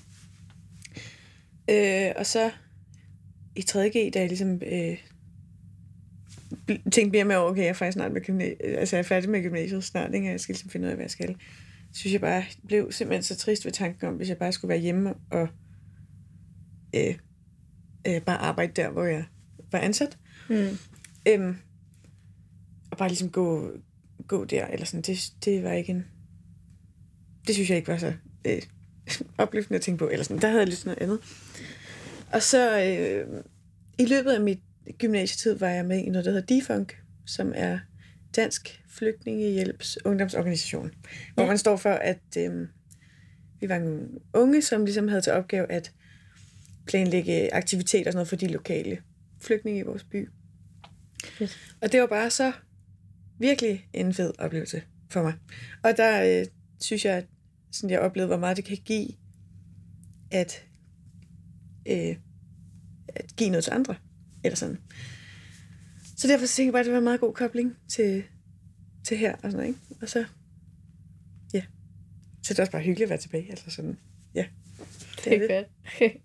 Øh, 1.69 2.11
og 2.15 2.25
så 2.25 2.51
i 3.57 3.65
3.G, 3.69 4.13
da 4.13 4.19
jeg 4.19 4.27
ligesom 4.27 4.61
øh, 4.65 4.97
tænkte 6.67 7.11
mere 7.11 7.25
med 7.25 7.35
okay, 7.35 7.61
jeg 7.61 7.69
er 7.69 7.73
faktisk 7.73 7.93
snart 7.93 8.11
med 8.11 8.21
gymnasiet, 8.21 8.57
altså 8.61 8.95
jeg 8.95 8.99
er 8.99 9.07
færdig 9.07 9.29
med 9.29 9.43
gymnasiet 9.43 9.83
snart, 9.83 10.13
ikke? 10.13 10.27
jeg 10.27 10.39
skal 10.39 10.53
ligesom 10.53 10.69
finde 10.69 10.85
ud 10.85 10.89
af, 10.89 10.95
hvad 10.95 11.03
jeg 11.03 11.11
skal. 11.11 11.35
Synes 11.93 12.13
jeg 12.13 12.21
bare, 12.21 12.43
blev 12.67 12.91
simpelthen 12.91 13.23
så 13.23 13.35
trist 13.35 13.65
ved 13.65 13.71
tanken 13.71 14.07
om, 14.07 14.15
hvis 14.15 14.29
jeg 14.29 14.37
bare 14.37 14.51
skulle 14.51 14.69
være 14.69 14.79
hjemme 14.79 15.13
og 15.31 15.47
øh, 16.95 17.15
øh, 18.07 18.21
bare 18.21 18.37
arbejde 18.37 18.71
der, 18.75 18.89
hvor 18.89 19.03
jeg 19.03 19.25
var 19.71 19.79
ansat. 19.79 20.17
Mm. 20.49 20.77
Øhm, 21.27 21.55
og 22.91 22.97
bare 22.97 23.09
ligesom 23.09 23.29
gå, 23.29 23.71
gå 24.27 24.45
der, 24.45 24.67
eller 24.67 24.85
sådan, 24.85 25.01
det, 25.01 25.33
det 25.45 25.63
var 25.63 25.71
ikke 25.71 25.91
en... 25.91 26.05
Det 27.47 27.55
synes 27.55 27.69
jeg 27.69 27.77
ikke 27.77 27.87
var 27.87 27.97
så 27.97 28.13
øh, 28.45 28.61
opløftende 29.37 29.75
at 29.75 29.81
tænke 29.81 29.99
på, 29.99 30.09
eller 30.09 30.23
sådan, 30.23 30.41
der 30.41 30.47
havde 30.47 30.59
jeg 30.59 30.67
lyst 30.67 30.81
til 30.81 30.87
noget 30.87 31.01
andet. 31.01 31.19
Og 32.33 32.41
så 32.43 32.79
øh, 32.81 33.43
i 33.99 34.05
løbet 34.05 34.31
af 34.31 34.41
mit 34.41 34.59
gymnasietid 34.97 35.53
var 35.53 35.69
jeg 35.69 35.85
med 35.85 35.97
i 35.97 36.09
noget, 36.09 36.25
der 36.25 36.31
hedder 36.31 36.45
DIFUNK, 36.45 36.97
som 37.25 37.51
er 37.55 37.79
Dansk 38.35 38.81
Flygtningehjælps 38.89 39.97
Ungdomsorganisation, 40.05 40.91
hvor 41.33 41.43
Ja. 41.43 41.49
man 41.49 41.57
står 41.57 41.77
for, 41.77 41.89
at 41.89 42.19
øh, 42.37 42.67
vi 43.59 43.69
var 43.69 43.79
nogle 43.79 44.07
unge, 44.33 44.61
som 44.61 44.85
ligesom 44.85 45.07
havde 45.07 45.21
til 45.21 45.33
opgave 45.33 45.71
at 45.71 45.91
planlægge 46.87 47.53
aktiviteter 47.53 48.05
og 48.05 48.11
sådan 48.11 48.17
noget 48.17 48.27
for 48.27 48.35
de 48.35 48.47
lokale 48.47 49.01
flygtninge 49.41 49.79
i 49.79 49.83
vores 49.83 50.03
by. 50.03 50.29
Fedt. 51.25 51.75
Og 51.81 51.91
det 51.91 52.01
var 52.01 52.07
bare 52.07 52.29
så 52.29 52.51
virkelig 53.39 53.87
en 53.93 54.13
fed 54.13 54.33
oplevelse 54.39 54.81
for 55.09 55.21
mig. 55.23 55.33
Og 55.83 55.97
der 55.97 56.39
øh, 56.39 56.45
synes 56.81 57.05
jeg, 57.05 57.17
at 57.17 57.25
sådan 57.71 57.89
jeg 57.89 57.99
oplevede, 57.99 58.27
hvor 58.27 58.37
meget 58.37 58.57
det 58.57 58.65
kan 58.65 58.77
give 58.85 59.07
at, 60.31 60.66
øh, 61.89 62.15
at 63.07 63.35
give 63.37 63.49
noget 63.49 63.63
til 63.63 63.71
andre. 63.71 63.95
Eller 64.43 64.55
sådan. 64.55 64.77
Så 66.17 66.27
derfor 66.27 66.45
tænkte 66.45 66.63
jeg 66.65 66.71
bare, 66.73 66.79
at 66.79 66.85
det 66.85 66.91
var 66.93 66.97
en 66.97 67.03
meget 67.03 67.19
god 67.19 67.33
kobling 67.33 67.75
til, 67.89 68.23
til 69.03 69.17
her 69.17 69.33
og 69.33 69.39
sådan 69.41 69.53
noget, 69.53 69.67
ikke? 69.67 69.79
Og 70.01 70.09
så, 70.09 70.25
ja. 71.53 71.61
Så 72.43 72.53
det 72.53 72.59
er 72.59 72.63
også 72.63 72.71
bare 72.71 72.81
hyggeligt 72.81 73.05
at 73.05 73.09
være 73.09 73.19
tilbage. 73.19 73.49
Altså 73.49 73.71
sådan, 73.71 73.97
ja. 74.35 74.45
Det 75.25 75.33
er 75.33 75.63
fedt. 75.99 76.11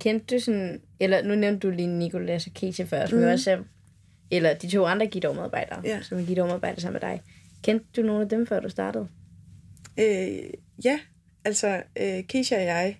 Kendte 0.00 0.34
du 0.36 0.40
sådan, 0.40 0.80
eller 1.00 1.22
nu 1.22 1.34
nævnte 1.34 1.68
du 1.68 1.70
lige 1.74 1.86
Nicolas 1.98 2.46
og 2.46 2.52
Keisha 2.52 2.84
før, 2.84 3.06
som 3.06 3.18
mm. 3.18 3.24
Også 3.24 3.50
er, 3.50 3.62
eller 4.30 4.54
de 4.54 4.68
to 4.70 4.84
andre 4.84 5.06
Gitter-medarbejdere, 5.06 5.80
Ja. 5.84 6.02
som 6.02 6.18
er 6.18 6.22
Gitter-medarbejdere 6.22 6.80
sammen 6.80 7.00
med 7.02 7.10
dig. 7.10 7.22
Kendte 7.62 7.86
du 7.96 8.06
nogle 8.06 8.22
af 8.22 8.28
dem, 8.28 8.46
før 8.46 8.60
du 8.60 8.68
startede? 8.68 9.08
Øh, 10.00 10.38
ja, 10.84 11.00
altså 11.44 11.82
øh, 12.00 12.24
Keisha 12.24 12.56
og 12.56 12.62
jeg 12.64 12.96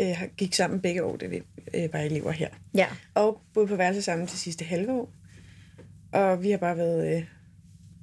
øh, 0.00 0.22
gik 0.36 0.54
sammen 0.54 0.80
begge 0.80 1.04
år, 1.04 1.16
da 1.16 1.26
vi 1.26 1.42
øh, 1.74 1.92
var 1.92 1.98
elever 1.98 2.30
her. 2.30 2.48
Ja. 2.74 2.86
Og 3.14 3.40
boede 3.54 3.68
på 3.68 3.76
værelse 3.76 4.02
sammen 4.02 4.26
de 4.26 4.32
sidste 4.32 4.64
halve 4.64 4.92
år. 4.92 5.12
Og 6.12 6.42
vi 6.42 6.50
har 6.50 6.58
bare 6.58 6.76
været 6.76 7.16
øh, 7.16 7.24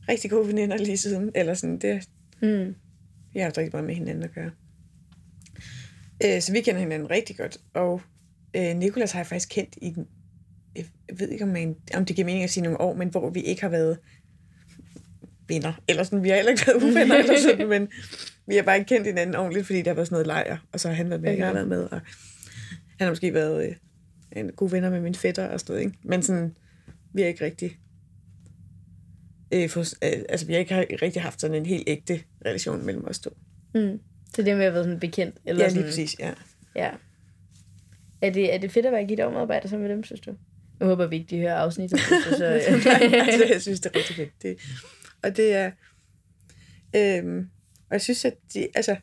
rigtig 0.09 0.31
gode 0.31 0.47
veninder 0.47 0.77
lige 0.77 0.97
siden. 0.97 1.31
Eller 1.35 1.53
sådan, 1.53 1.79
det, 1.79 2.09
Mm. 2.41 2.75
vi 3.33 3.39
har 3.39 3.43
haft 3.43 3.57
rigtig 3.57 3.71
meget 3.73 3.85
med 3.85 3.95
hinanden 3.95 4.23
at 4.23 4.33
gøre. 4.33 4.51
Øh, 6.25 6.41
så 6.41 6.51
vi 6.51 6.61
kender 6.61 6.79
hinanden 6.79 7.09
rigtig 7.11 7.37
godt. 7.37 7.57
Og 7.73 8.01
øh, 8.55 8.75
Nikolas 8.77 9.11
har 9.11 9.19
jeg 9.19 9.27
faktisk 9.27 9.49
kendt 9.51 9.75
i, 9.81 9.93
jeg 10.75 10.85
ved 11.19 11.29
ikke, 11.29 11.43
om, 11.43 11.49
man, 11.49 11.75
om 11.95 12.05
det 12.05 12.15
giver 12.15 12.25
mening 12.25 12.43
at 12.43 12.49
sige 12.49 12.63
nogle 12.63 12.81
år, 12.81 12.95
men 12.95 13.09
hvor 13.09 13.29
vi 13.29 13.41
ikke 13.41 13.61
har 13.61 13.69
været 13.69 13.97
venner. 15.47 15.73
Eller 15.87 16.03
sådan, 16.03 16.23
vi 16.23 16.29
har 16.29 16.35
heller 16.35 16.51
ikke 16.51 16.67
været 16.67 16.83
uvenner, 16.83 17.15
eller 17.21 17.41
sådan, 17.41 17.67
men 17.69 17.87
vi 18.47 18.55
har 18.55 18.63
bare 18.63 18.77
ikke 18.77 18.89
kendt 18.89 19.07
hinanden 19.07 19.35
ordentligt, 19.35 19.65
fordi 19.65 19.81
der 19.81 19.89
har 19.89 19.95
været 19.95 20.07
sådan 20.07 20.15
noget 20.15 20.27
lejr, 20.27 20.57
og 20.71 20.79
så 20.79 20.87
har 20.87 20.95
han 20.95 21.09
været 21.09 21.21
med, 21.21 21.31
og 21.31 21.37
jeg 21.37 21.45
har 21.45 21.53
været 21.53 21.67
med, 21.67 21.83
og 21.83 22.01
han 22.99 23.05
har 23.05 23.09
måske 23.09 23.33
været 23.33 23.67
øh, 23.67 23.75
en 24.31 24.51
god 24.51 24.69
venner 24.69 24.89
med 24.89 25.01
min 25.01 25.15
fætter 25.15 25.47
og 25.47 25.59
sådan 25.59 25.73
noget, 25.73 25.85
ikke? 25.85 25.97
Men 26.03 26.23
sådan, 26.23 26.55
vi 27.13 27.21
har 27.21 27.27
ikke 27.27 27.45
rigtig 27.45 27.79
øh, 29.53 29.69
for, 29.69 29.79
øh, 29.79 30.23
altså 30.29 30.45
vi 30.45 30.53
har 30.53 30.59
ikke 30.59 30.97
rigtig 31.01 31.21
haft 31.21 31.41
sådan 31.41 31.55
en 31.55 31.65
helt 31.65 31.83
ægte 31.87 32.21
relation 32.45 32.85
mellem 32.85 33.05
os 33.07 33.19
to. 33.19 33.29
Mm. 33.75 33.99
Så 34.35 34.41
det 34.41 34.57
med 34.57 34.65
at 34.65 34.73
være 34.73 34.83
sådan 34.83 34.99
bekendt? 34.99 35.35
Eller 35.45 35.63
Ja, 35.63 35.69
sådan, 35.69 35.81
lige 35.81 35.91
præcis, 35.91 36.19
ja. 36.19 36.33
Ja. 36.75 36.89
Er 38.21 38.29
det, 38.29 38.53
er 38.53 38.57
det 38.57 38.71
fedt 38.71 38.85
at 38.85 38.91
være 38.91 39.05
Gitter-medarbejder 39.05 39.67
sammen 39.67 39.87
med 39.87 39.95
dem, 39.95 40.03
synes 40.03 40.21
du? 40.21 40.35
Jeg 40.79 40.87
håber 40.87 41.07
vi 41.07 41.15
ikke, 41.15 41.29
de 41.29 41.39
hører 41.39 41.55
afsnittet. 41.55 41.99
Så, 42.29 42.37
så, 42.37 42.45
altså, 42.45 43.45
jeg 43.51 43.61
synes, 43.61 43.79
det 43.79 43.91
er 43.95 43.99
rigtig 43.99 44.15
fedt. 44.15 44.41
Det, 44.41 44.57
og 45.23 45.37
det 45.37 45.53
er... 45.53 45.71
Øhm, 46.95 47.49
og 47.89 47.93
jeg 47.93 48.01
synes, 48.01 48.25
at 48.25 48.33
de, 48.53 48.67
altså, 48.75 48.95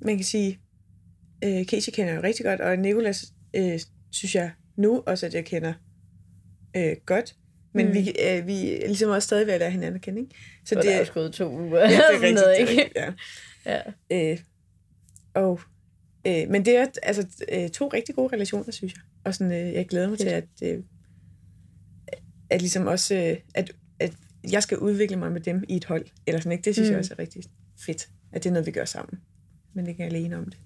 man 0.00 0.16
kan 0.16 0.24
sige, 0.24 0.60
øh, 1.44 1.64
Casey 1.64 1.92
kender 1.92 2.12
jeg 2.12 2.18
jo 2.18 2.22
rigtig 2.22 2.44
godt, 2.44 2.60
og 2.60 2.76
Nicolas 2.78 3.24
øh, 3.56 3.80
synes 4.10 4.34
jeg 4.34 4.52
nu 4.76 5.02
også, 5.06 5.26
at 5.26 5.34
jeg 5.34 5.44
kender 5.44 5.72
øh, 6.76 6.96
godt. 7.06 7.36
Men 7.74 7.86
Mm. 7.86 7.92
vi, 7.92 7.98
øh, 8.28 8.46
vi 8.46 8.72
er 8.82 8.86
ligesom 8.86 9.10
også 9.10 9.26
stadig 9.26 9.46
ved 9.46 9.54
at 9.54 9.60
lære 9.60 9.70
hinanden 9.70 9.94
at 9.94 10.00
kende, 10.02 10.20
ikke? 10.20 10.34
Så 10.64 10.74
det 10.74 10.94
er 10.94 11.00
også 11.00 11.12
gået 11.12 11.32
to 11.32 11.58
uger. 11.60 11.80
ja, 11.80 11.86
det 11.86 11.96
er 11.98 12.12
rigtigt, 12.22 12.34
noget, 12.34 12.58
ikke? 12.58 12.70
rigtigt, 12.70 12.96
ja. 13.66 13.82
Ja. 14.10 14.32
Øh, 14.32 14.38
og, 15.34 15.60
øh, 16.26 16.48
men 16.50 16.64
det 16.64 16.76
er 16.76 16.86
altså 17.02 17.26
øh, 17.52 17.68
to 17.70 17.88
rigtig 17.88 18.14
gode 18.14 18.32
relationer, 18.34 18.72
synes 18.72 18.94
jeg. 18.94 19.02
Og 19.24 19.34
sådan, 19.34 19.52
øh, 19.52 19.72
jeg 19.72 19.86
glæder 19.88 20.08
mig 20.08 20.18
til, 20.18 20.28
at, 20.28 20.44
øh, 20.62 20.82
at 22.50 22.60
ligesom 22.62 22.86
også, 22.86 23.14
øh, 23.14 23.36
at, 23.54 23.72
at 24.00 24.12
jeg 24.52 24.62
skal 24.62 24.78
udvikle 24.78 25.16
mig 25.16 25.32
med 25.32 25.40
dem 25.40 25.64
i 25.68 25.76
et 25.76 25.84
hold. 25.84 26.04
Eller 26.26 26.40
sådan, 26.40 26.52
ikke? 26.52 26.64
Det 26.64 26.74
synes 26.74 26.86
mm. 26.86 26.90
Mm. 26.90 26.92
jeg 26.92 26.98
også 26.98 27.14
er 27.14 27.18
rigtig 27.18 27.42
fedt, 27.86 28.08
at 28.32 28.44
det 28.44 28.50
er 28.50 28.52
noget, 28.52 28.66
vi 28.66 28.70
gør 28.70 28.84
sammen. 28.84 29.20
Men 29.74 29.86
ikke 29.86 30.04
alene 30.04 30.38
om 30.38 30.44
det. 30.44 30.58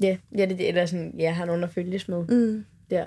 Ja, 0.00 0.16
ja 0.38 0.46
det, 0.46 0.68
eller 0.68 0.86
sådan, 0.86 1.14
jeg 1.18 1.36
har 1.36 1.44
nogen 1.44 1.64
at 1.64 1.70
følges 1.70 2.08
med. 2.08 2.26
Mm. 2.28 2.64
Der. 2.90 3.04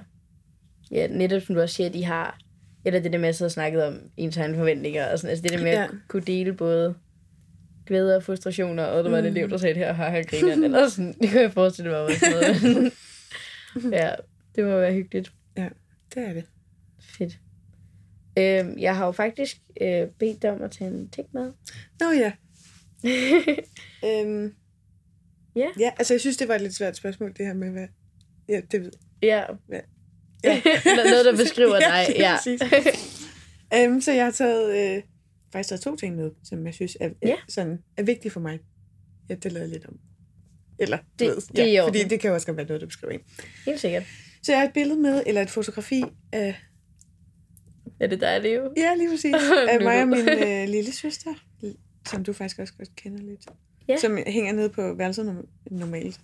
Ja, 0.91 1.07
netop 1.07 1.41
som 1.41 1.55
du 1.55 1.61
også 1.61 1.75
siger, 1.75 1.87
at 1.87 1.93
de 1.93 2.05
har, 2.05 2.39
eller 2.85 2.99
det 2.99 3.13
der 3.13 3.19
med 3.19 3.29
at 3.29 3.35
sidde 3.35 3.47
og 3.47 3.51
snakke 3.51 3.85
om 3.85 3.99
ens 4.17 4.37
egne 4.37 4.55
forventninger, 4.55 5.11
og 5.11 5.19
sådan, 5.19 5.29
altså 5.29 5.43
det 5.43 5.51
der 5.51 5.63
med 5.63 5.71
ja. 5.71 5.79
Ja. 5.79 5.83
at 5.83 5.91
kunne 6.07 6.23
dele 6.23 6.53
både 6.53 6.95
glæder 7.85 8.15
og 8.15 8.23
frustrationer, 8.23 8.83
og 8.83 9.03
der 9.03 9.09
var 9.09 9.19
en 9.19 9.25
elev, 9.25 9.49
der 9.49 9.57
sagde 9.57 9.73
det 9.73 9.85
her, 9.85 9.93
har 9.93 10.23
griner, 10.23 10.65
eller 10.65 10.89
sådan, 10.89 11.13
det 11.21 11.29
kan 11.29 11.41
jeg 11.41 11.53
forestille 11.53 11.91
mig, 11.91 11.99
var 11.99 12.11
sådan 12.19 12.73
noget. 12.73 12.93
ja, 14.01 14.11
det 14.55 14.63
må 14.63 14.69
være 14.69 14.93
hyggeligt. 14.93 15.33
Det 16.15 16.27
er 16.27 16.33
det. 16.33 16.45
Fedt. 16.99 17.39
Øhm, 18.37 18.79
jeg 18.79 18.97
har 18.97 19.05
jo 19.05 19.11
faktisk 19.11 19.57
øh, 19.81 20.07
bedt 20.07 20.41
dig 20.41 20.51
om 20.51 20.61
at 20.61 20.71
tage 20.71 20.91
en 20.91 21.09
ting 21.09 21.27
med. 21.31 21.51
Nå 21.99 22.11
ja. 22.11 22.31
øhm, 24.05 24.53
Ja. 25.55 25.67
Ja, 25.79 25.91
altså 25.97 26.13
jeg 26.13 26.21
synes, 26.21 26.37
det 26.37 26.47
var 26.47 26.55
et 26.55 26.61
lidt 26.61 26.75
svært 26.75 26.97
spørgsmål, 26.97 27.33
det 27.37 27.45
her 27.45 27.53
med, 27.53 27.69
hvad... 27.71 27.87
Ja, 28.49 28.61
det 28.71 28.81
ved 28.81 28.91
Ja. 29.21 29.43
Ja. 29.71 29.79
ja. 30.43 30.61
Noget, 31.11 31.25
der 31.25 31.37
beskriver 31.37 31.79
dig. 31.89 32.05
Ja. 32.15 32.35
præcis. 32.37 32.61
um, 33.87 34.01
så 34.01 34.11
jeg 34.11 34.23
har 34.25 34.31
taget, 34.31 34.95
øh, 34.97 35.03
faktisk 35.51 35.69
taget 35.69 35.81
to 35.81 35.95
ting 35.95 36.15
med, 36.15 36.31
som 36.43 36.65
jeg 36.65 36.73
synes 36.73 36.97
er, 37.01 37.09
Ja. 37.21 37.27
ja. 37.27 37.35
sådan, 37.49 37.77
er 37.97 38.03
vigtige 38.03 38.31
for 38.31 38.39
mig. 38.39 38.59
Ja, 39.29 39.35
det 39.35 39.51
lader 39.51 39.65
jeg 39.65 39.73
lidt 39.73 39.85
om. 39.85 39.97
Eller, 40.79 40.97
Det- 41.19 41.27
ved, 41.27 41.35
det 41.55 41.73
ja, 41.73 41.85
fordi 41.87 42.03
det 42.03 42.19
kan 42.19 42.27
jo 42.27 42.33
også 42.33 42.47
godt 42.47 42.57
være 42.57 42.65
noget, 42.65 42.81
der 42.81 42.87
beskriver 42.87 43.13
en. 43.13 43.19
Helt 43.65 43.79
sikkert. 43.79 44.03
Så 44.43 44.51
jeg 44.51 44.59
har 44.59 44.67
et 44.67 44.73
billede 44.73 44.99
med, 44.99 45.23
eller 45.25 45.41
et 45.41 45.49
fotografi 45.49 46.03
af, 46.31 46.55
Er 47.99 48.07
det 48.07 48.21
dig, 48.21 48.41
Leo? 48.41 48.73
ja, 48.77 48.95
lige 48.95 49.09
præcis, 49.09 49.35
af 49.69 49.81
mig 49.81 50.01
og 50.01 50.07
min 50.07 50.29
øh, 50.29 50.67
lille 50.69 50.91
søster, 50.93 51.33
som 52.07 52.23
du 52.23 52.33
faktisk 52.33 52.59
også 52.59 52.73
godt 52.73 52.95
kender 52.95 53.23
lidt. 53.23 53.47
Ja. 53.87 53.97
Som 53.97 54.17
hænger 54.27 54.53
nede 54.53 54.69
på 54.69 54.93
værelset 54.93 55.25
norm- 55.25 55.47
normalt. 55.71 56.21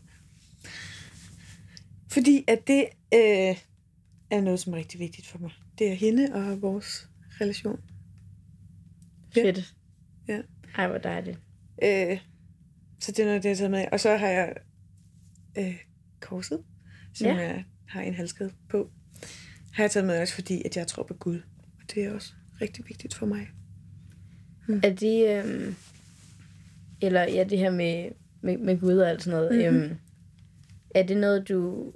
Fordi 2.12 2.44
at 2.48 2.68
det 2.68 2.86
øh, 3.14 3.58
er 4.32 4.42
noget, 4.42 4.60
som 4.60 4.74
er 4.74 4.78
rigtig 4.78 5.00
vigtigt 5.00 5.28
for 5.28 5.40
mig. 5.40 5.52
Det 5.80 5.92
er 5.92 5.94
hende 5.94 6.34
og 6.34 6.62
vores 6.62 7.10
relation. 7.42 7.80
Ja. 9.36 9.44
Fedt. 9.44 9.76
Ja. 10.28 10.42
Ej, 10.76 10.88
hvor 10.88 10.98
dejligt. 10.98 11.40
Øh, 11.84 12.20
så 13.00 13.12
det 13.12 13.20
er 13.20 13.26
noget, 13.26 13.44
det 13.44 13.50
jeg 13.50 13.56
har 13.56 13.58
taget 13.58 13.72
med. 13.72 13.86
Og 13.92 14.00
så 14.00 14.18
har 14.18 14.28
jeg 14.28 14.54
øh, 15.58 15.78
korset, 16.20 16.64
som 17.14 17.28
ja. 17.28 17.36
jeg 17.36 17.64
har 17.88 18.02
en 18.02 18.14
halskæde 18.14 18.52
på. 18.70 18.92
Har 19.74 19.84
jeg 19.84 19.92
taget 19.92 20.08
med 20.08 20.22
også, 20.22 20.34
fordi 20.34 20.62
at 20.66 20.78
jeg 20.78 20.88
tror 20.88 21.04
på 21.04 21.14
Gud. 21.14 21.42
Og 21.80 21.94
det 21.94 22.04
er 22.04 22.14
også 22.14 22.34
rigtig 22.62 22.86
vigtigt 22.88 23.16
for 23.16 23.26
mig. 23.26 23.48
Er 24.84 24.94
det, 24.94 25.38
øhm, 25.46 25.76
eller 27.02 27.22
ja, 27.22 27.44
det 27.44 27.58
her 27.58 27.72
med, 27.72 28.10
med, 28.42 28.58
med 28.58 28.80
Gud 28.80 28.98
og 28.98 29.10
alt 29.10 29.24
sådan 29.24 29.40
noget, 29.40 29.56
Mhm. 29.66 29.74
mm-hmm. 29.74 29.90
øhm, 29.92 29.98
er 30.96 31.04
det 31.04 31.18
noget, 31.18 31.50
du, 31.50 31.92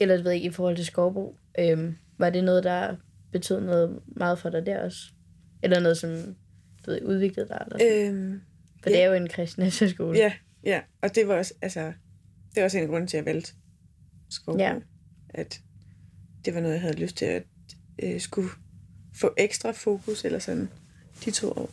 eller 0.00 0.14
jeg 0.14 0.24
ved 0.24 0.32
ikke, 0.32 0.46
i 0.46 0.50
forhold 0.50 0.76
til 0.76 0.84
Skovbo, 0.86 1.36
øhm, 1.58 1.96
var 2.18 2.30
det 2.30 2.44
noget, 2.44 2.64
der 2.64 2.96
betød 3.32 3.60
noget 3.60 3.98
meget 4.06 4.38
for 4.38 4.50
dig 4.50 4.66
der 4.66 4.78
også? 4.84 4.98
Eller 5.62 5.80
noget, 5.80 5.96
som 5.98 6.10
du 6.86 6.90
ved, 6.90 7.02
udviklede 7.02 7.48
dig? 7.48 7.62
Eller 7.66 7.78
sådan? 7.78 8.14
Øhm, 8.14 8.40
for 8.82 8.90
ja. 8.90 8.96
det 8.96 9.02
er 9.02 9.06
jo 9.08 9.12
en 9.14 9.28
kristen 9.28 9.62
efterskole. 9.62 10.18
ja, 10.18 10.32
ja, 10.64 10.80
og 11.02 11.14
det 11.14 11.28
var 11.28 11.34
også, 11.34 11.54
altså, 11.62 11.80
det 12.54 12.56
var 12.56 12.62
også 12.64 12.78
en 12.78 12.82
af 12.84 12.88
grunden 12.90 13.08
til, 13.08 13.16
at 13.16 13.26
jeg 13.26 13.34
valgte 13.34 13.52
Skovbo. 14.30 14.58
Ja. 14.62 14.74
At 15.34 15.60
det 16.44 16.54
var 16.54 16.60
noget, 16.60 16.74
jeg 16.74 16.80
havde 16.82 16.96
lyst 17.00 17.16
til 17.16 17.24
at 17.24 17.42
øh, 18.02 18.20
skulle 18.20 18.48
få 19.14 19.34
ekstra 19.38 19.70
fokus, 19.72 20.24
eller 20.24 20.38
sådan, 20.38 20.68
de 21.24 21.30
to 21.30 21.50
år. 21.50 21.70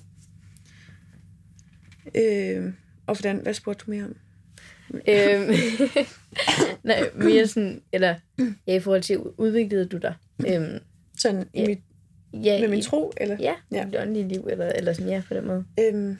Øh, 2.15 2.73
og 3.07 3.15
hvordan, 3.15 3.37
hvad 3.37 3.53
spurgte 3.53 3.83
du 3.85 3.91
mere 3.91 4.03
om? 4.03 4.15
øhm, 4.93 5.51
nej, 6.83 7.09
mere 7.15 7.47
sådan, 7.47 7.81
eller 7.93 8.15
ja, 8.67 8.75
i 8.75 8.79
forhold 8.79 9.01
til, 9.01 9.17
udviklede 9.19 9.85
du 9.85 9.97
dig? 9.97 10.15
Øhm, 10.47 10.79
Sådan 11.17 11.45
Ja. 11.53 11.63
i 11.63 11.67
mit, 11.67 11.79
ja, 12.45 12.59
med 12.61 12.69
min 12.69 12.79
i- 12.79 12.83
tro, 12.83 13.11
eller? 13.17 13.37
Ja, 13.39 13.53
Ja. 13.71 13.85
dit 13.85 13.95
åndelige 13.99 14.27
liv, 14.27 14.47
eller, 14.51 14.65
eller 14.65 14.93
sådan, 14.93 15.11
ja, 15.11 15.23
på 15.27 15.33
den 15.33 15.47
måde. 15.47 15.65
Øhm, 15.79 16.17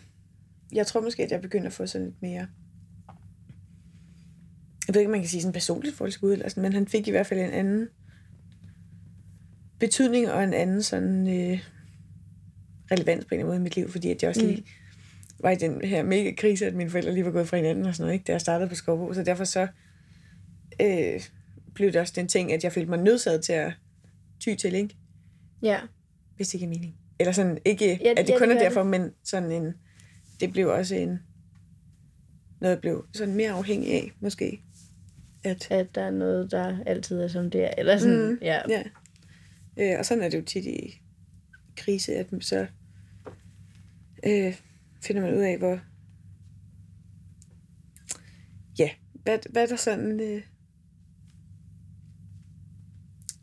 jeg 0.74 0.88
tror 0.88 1.02
måske, 1.02 1.24
at 1.24 1.32
jeg 1.32 1.42
begynder 1.42 1.68
at 1.68 1.74
få 1.74 1.86
sådan 1.88 2.06
lidt 2.08 2.22
mere... 2.22 2.48
Jeg 4.88 4.94
ved 4.96 5.02
ikke, 5.02 5.08
om 5.10 5.12
man 5.12 5.22
kan 5.22 5.30
sige 5.30 5.42
sådan 5.42 5.54
personligt 5.54 5.96
forhold 5.96 6.12
til 6.12 6.22
Gud, 6.22 6.32
eller 6.34 6.50
sådan, 6.50 6.64
men 6.64 6.74
han 6.74 6.88
fik 6.88 7.08
i 7.08 7.12
hvert 7.12 7.28
fald 7.28 7.40
en 7.40 7.50
anden 7.50 7.88
betydning 9.80 10.32
og 10.32 10.44
en 10.44 10.54
anden 10.54 10.84
sådan 10.84 11.28
øh, 11.28 11.60
relevans 12.92 13.26
på 13.26 13.36
en 13.36 13.40
eller 13.40 13.46
anden 13.46 13.48
måde 13.48 13.58
i 13.58 13.64
mit 13.64 13.76
liv, 13.76 13.90
fordi 13.90 14.12
at 14.12 14.22
jeg 14.24 14.30
også 14.30 14.42
lige 14.46 14.66
var 15.40 15.52
i 15.52 15.56
den 15.56 15.82
her 15.82 16.04
mega 16.04 16.32
krise, 16.32 16.66
at 16.66 16.74
mine 16.74 16.90
forældre 16.90 17.14
lige 17.14 17.26
var 17.26 17.32
gået 17.32 17.48
fra 17.48 17.58
hinanden 17.58 17.86
og 17.86 17.96
sådan 17.96 18.04
noget, 18.04 18.14
ikke, 18.14 18.24
da 18.28 18.32
jeg 18.32 18.42
startede 18.42 18.70
på 18.70 18.76
Skovbo. 18.76 19.14
Så 19.14 19.24
derfor 19.24 19.44
så 19.44 19.68
øh, 20.82 21.22
blev 21.74 21.92
det 21.92 22.02
også 22.02 22.14
den 22.16 22.28
ting, 22.28 22.54
at 22.54 22.64
jeg 22.64 22.72
følte 22.72 22.90
mig 22.90 23.00
nødsaget 23.00 23.44
til 23.44 23.54
at 23.54 23.72
ty 24.40 24.56
til, 24.56 24.76
ikke? 24.76 24.96
Ja. 25.62 25.80
hvis 26.36 26.50
det 26.50 26.60
giver 26.60 26.70
mening. 26.70 26.96
Eller 27.20 27.32
sådan, 27.32 27.58
ikke 27.66 28.00
Ja, 28.04 28.12
at 28.12 28.28
det 28.28 28.34
ja, 28.34 28.38
kun 28.38 28.50
det 28.50 28.56
er 28.56 28.60
derfor, 28.60 28.84
men 28.84 29.12
sådan 29.24 29.52
en, 29.52 29.74
det 30.40 30.52
blev 30.52 30.68
også 30.68 30.96
en, 30.96 31.20
noget 32.62 32.74
jeg 32.74 32.82
blev 32.82 33.06
sådan 33.14 33.36
mere 33.36 33.52
afhængig 33.52 33.94
af, 33.94 34.12
måske. 34.20 34.62
At, 35.44 35.72
At 35.72 35.96
der 35.96 36.02
er 36.02 36.12
noget, 36.12 36.52
der 36.52 36.78
altid 36.86 37.22
er 37.22 37.28
som 37.28 37.52
det 37.52 37.64
er. 37.64 37.72
Eller 37.78 37.98
sådan, 37.98 38.30
mm. 38.30 38.38
ja. 38.42 38.60
ja. 38.70 38.84
Øh, 39.78 40.00
og 40.00 40.06
sådan 40.06 40.24
er 40.24 40.30
det 40.30 40.38
jo 40.38 40.44
tit 40.44 40.66
i 40.66 41.02
krise, 41.78 42.16
at 42.16 42.28
så 42.42 42.68
øh, 44.26 44.56
finder 45.04 45.22
man 45.22 45.34
ud 45.34 45.42
af, 45.42 45.58
hvor, 45.58 45.80
ja, 48.80 48.90
hvad, 49.24 49.40
hvad 49.52 49.68
der 49.68 49.76
sådan, 49.76 50.20
øh, 50.22 50.42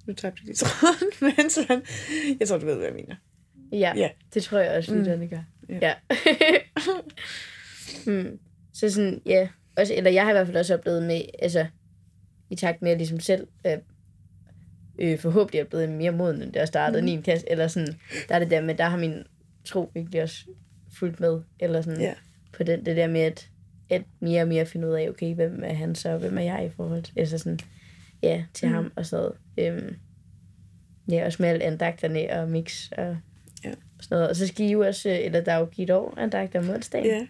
nu 0.07 0.12
tabte 0.14 0.40
jeg 0.40 0.47
lige 0.47 0.57
tråden, 0.57 1.11
men 1.38 1.51
sådan, 1.51 1.83
jeg 2.40 2.49
tror, 2.49 2.59
du 2.59 2.67
ved, 2.67 2.77
hvad 2.77 2.87
jeg 2.87 2.95
mener. 2.95 3.17
Ja, 3.73 3.93
Ja. 3.97 4.11
det 4.35 4.43
tror 4.43 4.59
jeg 4.59 4.77
også, 4.79 4.95
Mm. 4.95 5.01
mm. 5.01 5.29
gør. 5.29 5.43
Ja. 5.69 5.79
Ja. 5.83 5.95
mm. 8.12 8.38
Så 8.73 8.90
sådan, 8.90 9.23
ja. 9.27 9.49
Også, 9.77 9.95
eller 9.95 10.11
jeg 10.11 10.23
har 10.23 10.31
i 10.31 10.33
hvert 10.33 10.47
fald 10.47 10.57
også 10.57 10.75
oplevet 10.75 11.03
med, 11.03 11.21
altså, 11.38 11.67
i 12.51 12.57
takt 12.57 12.83
med, 12.83 12.90
at 12.90 12.99
ligesom 12.99 13.21
selv 13.21 13.47
øh, 13.67 13.79
øh, 14.99 15.19
forhåbentlig 15.19 15.61
er 15.61 15.64
blevet 15.64 15.88
mere 15.88 16.11
moden, 16.12 16.43
end 16.43 16.53
da 16.53 16.59
jeg 16.59 16.69
startede 16.69 17.03
mm. 17.03 17.07
9. 17.07 17.21
klasse, 17.23 17.51
eller 17.51 17.69
sådan, 17.69 17.95
der 18.29 18.35
er 18.35 18.38
det 18.38 18.51
der 18.51 18.61
med, 18.61 18.75
der 18.75 18.85
har 18.85 18.97
min 18.99 19.23
tro 19.64 19.90
virkelig 19.95 20.23
også 20.23 20.45
fulgt 20.98 21.20
med, 21.20 21.40
eller 21.61 21.83
sådan, 21.83 22.00
Ja. 22.00 22.14
på 22.57 22.62
den, 22.62 22.87
det 22.87 22.96
der 22.96 23.07
med, 23.07 23.20
at, 23.20 23.50
at 23.90 24.02
mere 24.20 24.42
og 24.42 24.48
mere 24.48 24.66
finde 24.66 24.88
ud 24.88 24.92
af, 24.92 25.09
okay, 25.09 25.35
hvem 25.35 25.61
er 25.64 25.72
han 25.74 25.94
så, 25.94 26.09
og 26.12 26.18
hvem 26.18 26.38
er 26.38 26.42
jeg 26.42 26.66
i 26.66 26.70
forhold 26.76 27.02
til, 27.02 27.18
altså 27.18 27.38
sådan, 27.38 27.59
ja, 28.22 28.44
til 28.54 28.68
Mm. 28.68 28.74
ham 28.74 28.92
og 28.96 29.07
sådan. 29.07 29.33
Øhm, 29.59 29.96
ja, 31.11 31.24
også 31.26 31.42
med 31.42 31.48
alle 31.48 31.64
andagterne 31.64 32.30
og 32.40 32.48
mix 32.50 32.90
og 32.92 33.16
Ja. 33.64 33.72
sådan 34.00 34.16
noget. 34.16 34.28
Og 34.28 34.37
så 34.37 34.46
skal 34.46 34.66
I 34.66 34.70
jo 34.72 34.80
også, 34.87 35.09
øh, 35.11 35.18
eller 35.24 35.40
der 35.40 35.52
er 35.52 35.59
jo 35.59 35.64
givet 35.64 35.90
år 35.90 36.14
andagt 36.18 36.54
om 36.57 36.68
onsdagen. 36.70 37.07
Ja. 37.07 37.26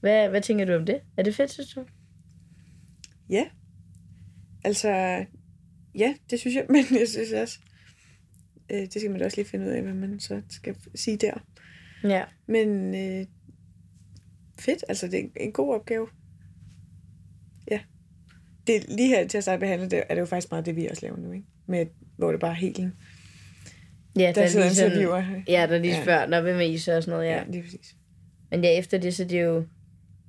Hvad, 0.00 0.28
hvad 0.28 0.40
tænker 0.42 0.64
du 0.64 0.74
om 0.74 0.86
det? 0.86 1.00
Er 1.16 1.22
det 1.22 1.34
fedt, 1.34 1.50
synes 1.50 1.74
du? 1.74 1.84
Ja. 3.30 3.44
Altså, 4.64 4.88
ja, 5.94 6.14
det 6.30 6.40
synes 6.40 6.56
jeg, 6.56 6.64
men 6.74 6.84
jeg 7.00 7.08
synes 7.08 7.32
også, 7.32 7.58
øh, 8.70 8.80
det 8.80 8.92
skal 8.92 9.10
man 9.10 9.20
da 9.20 9.24
også 9.24 9.36
lige 9.36 9.48
finde 9.48 9.66
ud 9.66 9.70
af, 9.70 9.82
hvad 9.82 9.94
man 9.94 10.20
så 10.20 10.42
skal 10.50 10.76
sige 10.94 11.16
der. 11.16 11.44
Ja. 12.04 12.24
Men 12.46 12.94
øh, 12.94 13.26
fedt, 14.58 14.84
altså 14.88 15.06
det 15.06 15.14
er 15.14 15.18
en- 15.22 15.32
en 15.40 15.52
god 15.52 15.74
opgave. 15.74 16.06
Ja. 17.70 17.80
Det, 18.66 18.76
er 18.76 18.80
lige 18.96 19.08
her 19.08 19.26
til 19.28 19.38
at 19.38 19.44
starte 19.44 19.60
behandle, 19.60 19.90
det 19.90 20.02
er 20.08 20.14
det 20.14 20.20
jo 20.20 20.26
faktisk 20.26 20.50
meget 20.50 20.66
det, 20.66 20.76
vi 20.76 20.86
også 20.86 21.02
laver 21.06 21.16
nu, 21.16 21.32
ikke? 21.32 21.46
Med, 21.66 21.86
hvor 22.16 22.30
det 22.30 22.40
bare 22.40 22.50
er 22.50 22.54
helt 22.54 22.78
en, 22.78 22.92
Ja, 24.18 24.32
der 24.34 24.46
sidder 24.46 24.66
lige 24.66 24.74
sådan- 24.74 24.90
interviewer. 24.92 25.24
Ja, 25.48 25.66
der 25.70 25.78
lige 25.78 25.94
Ja. 25.96 26.02
spørger, 26.02 26.26
når 26.26 26.40
hvem 26.40 26.56
er 26.56 26.60
I 26.60 26.78
så 26.78 26.96
og 26.96 27.02
sådan 27.02 27.18
noget, 27.18 27.28
ja. 27.30 27.36
ja, 27.36 27.44
lige 27.50 27.62
præcis. 27.62 27.96
Men 28.50 28.64
ja, 28.64 28.78
efter 28.78 28.98
det, 28.98 29.14
så 29.14 29.24
det 29.24 29.38
er 29.38 29.42
jo, 29.44 29.64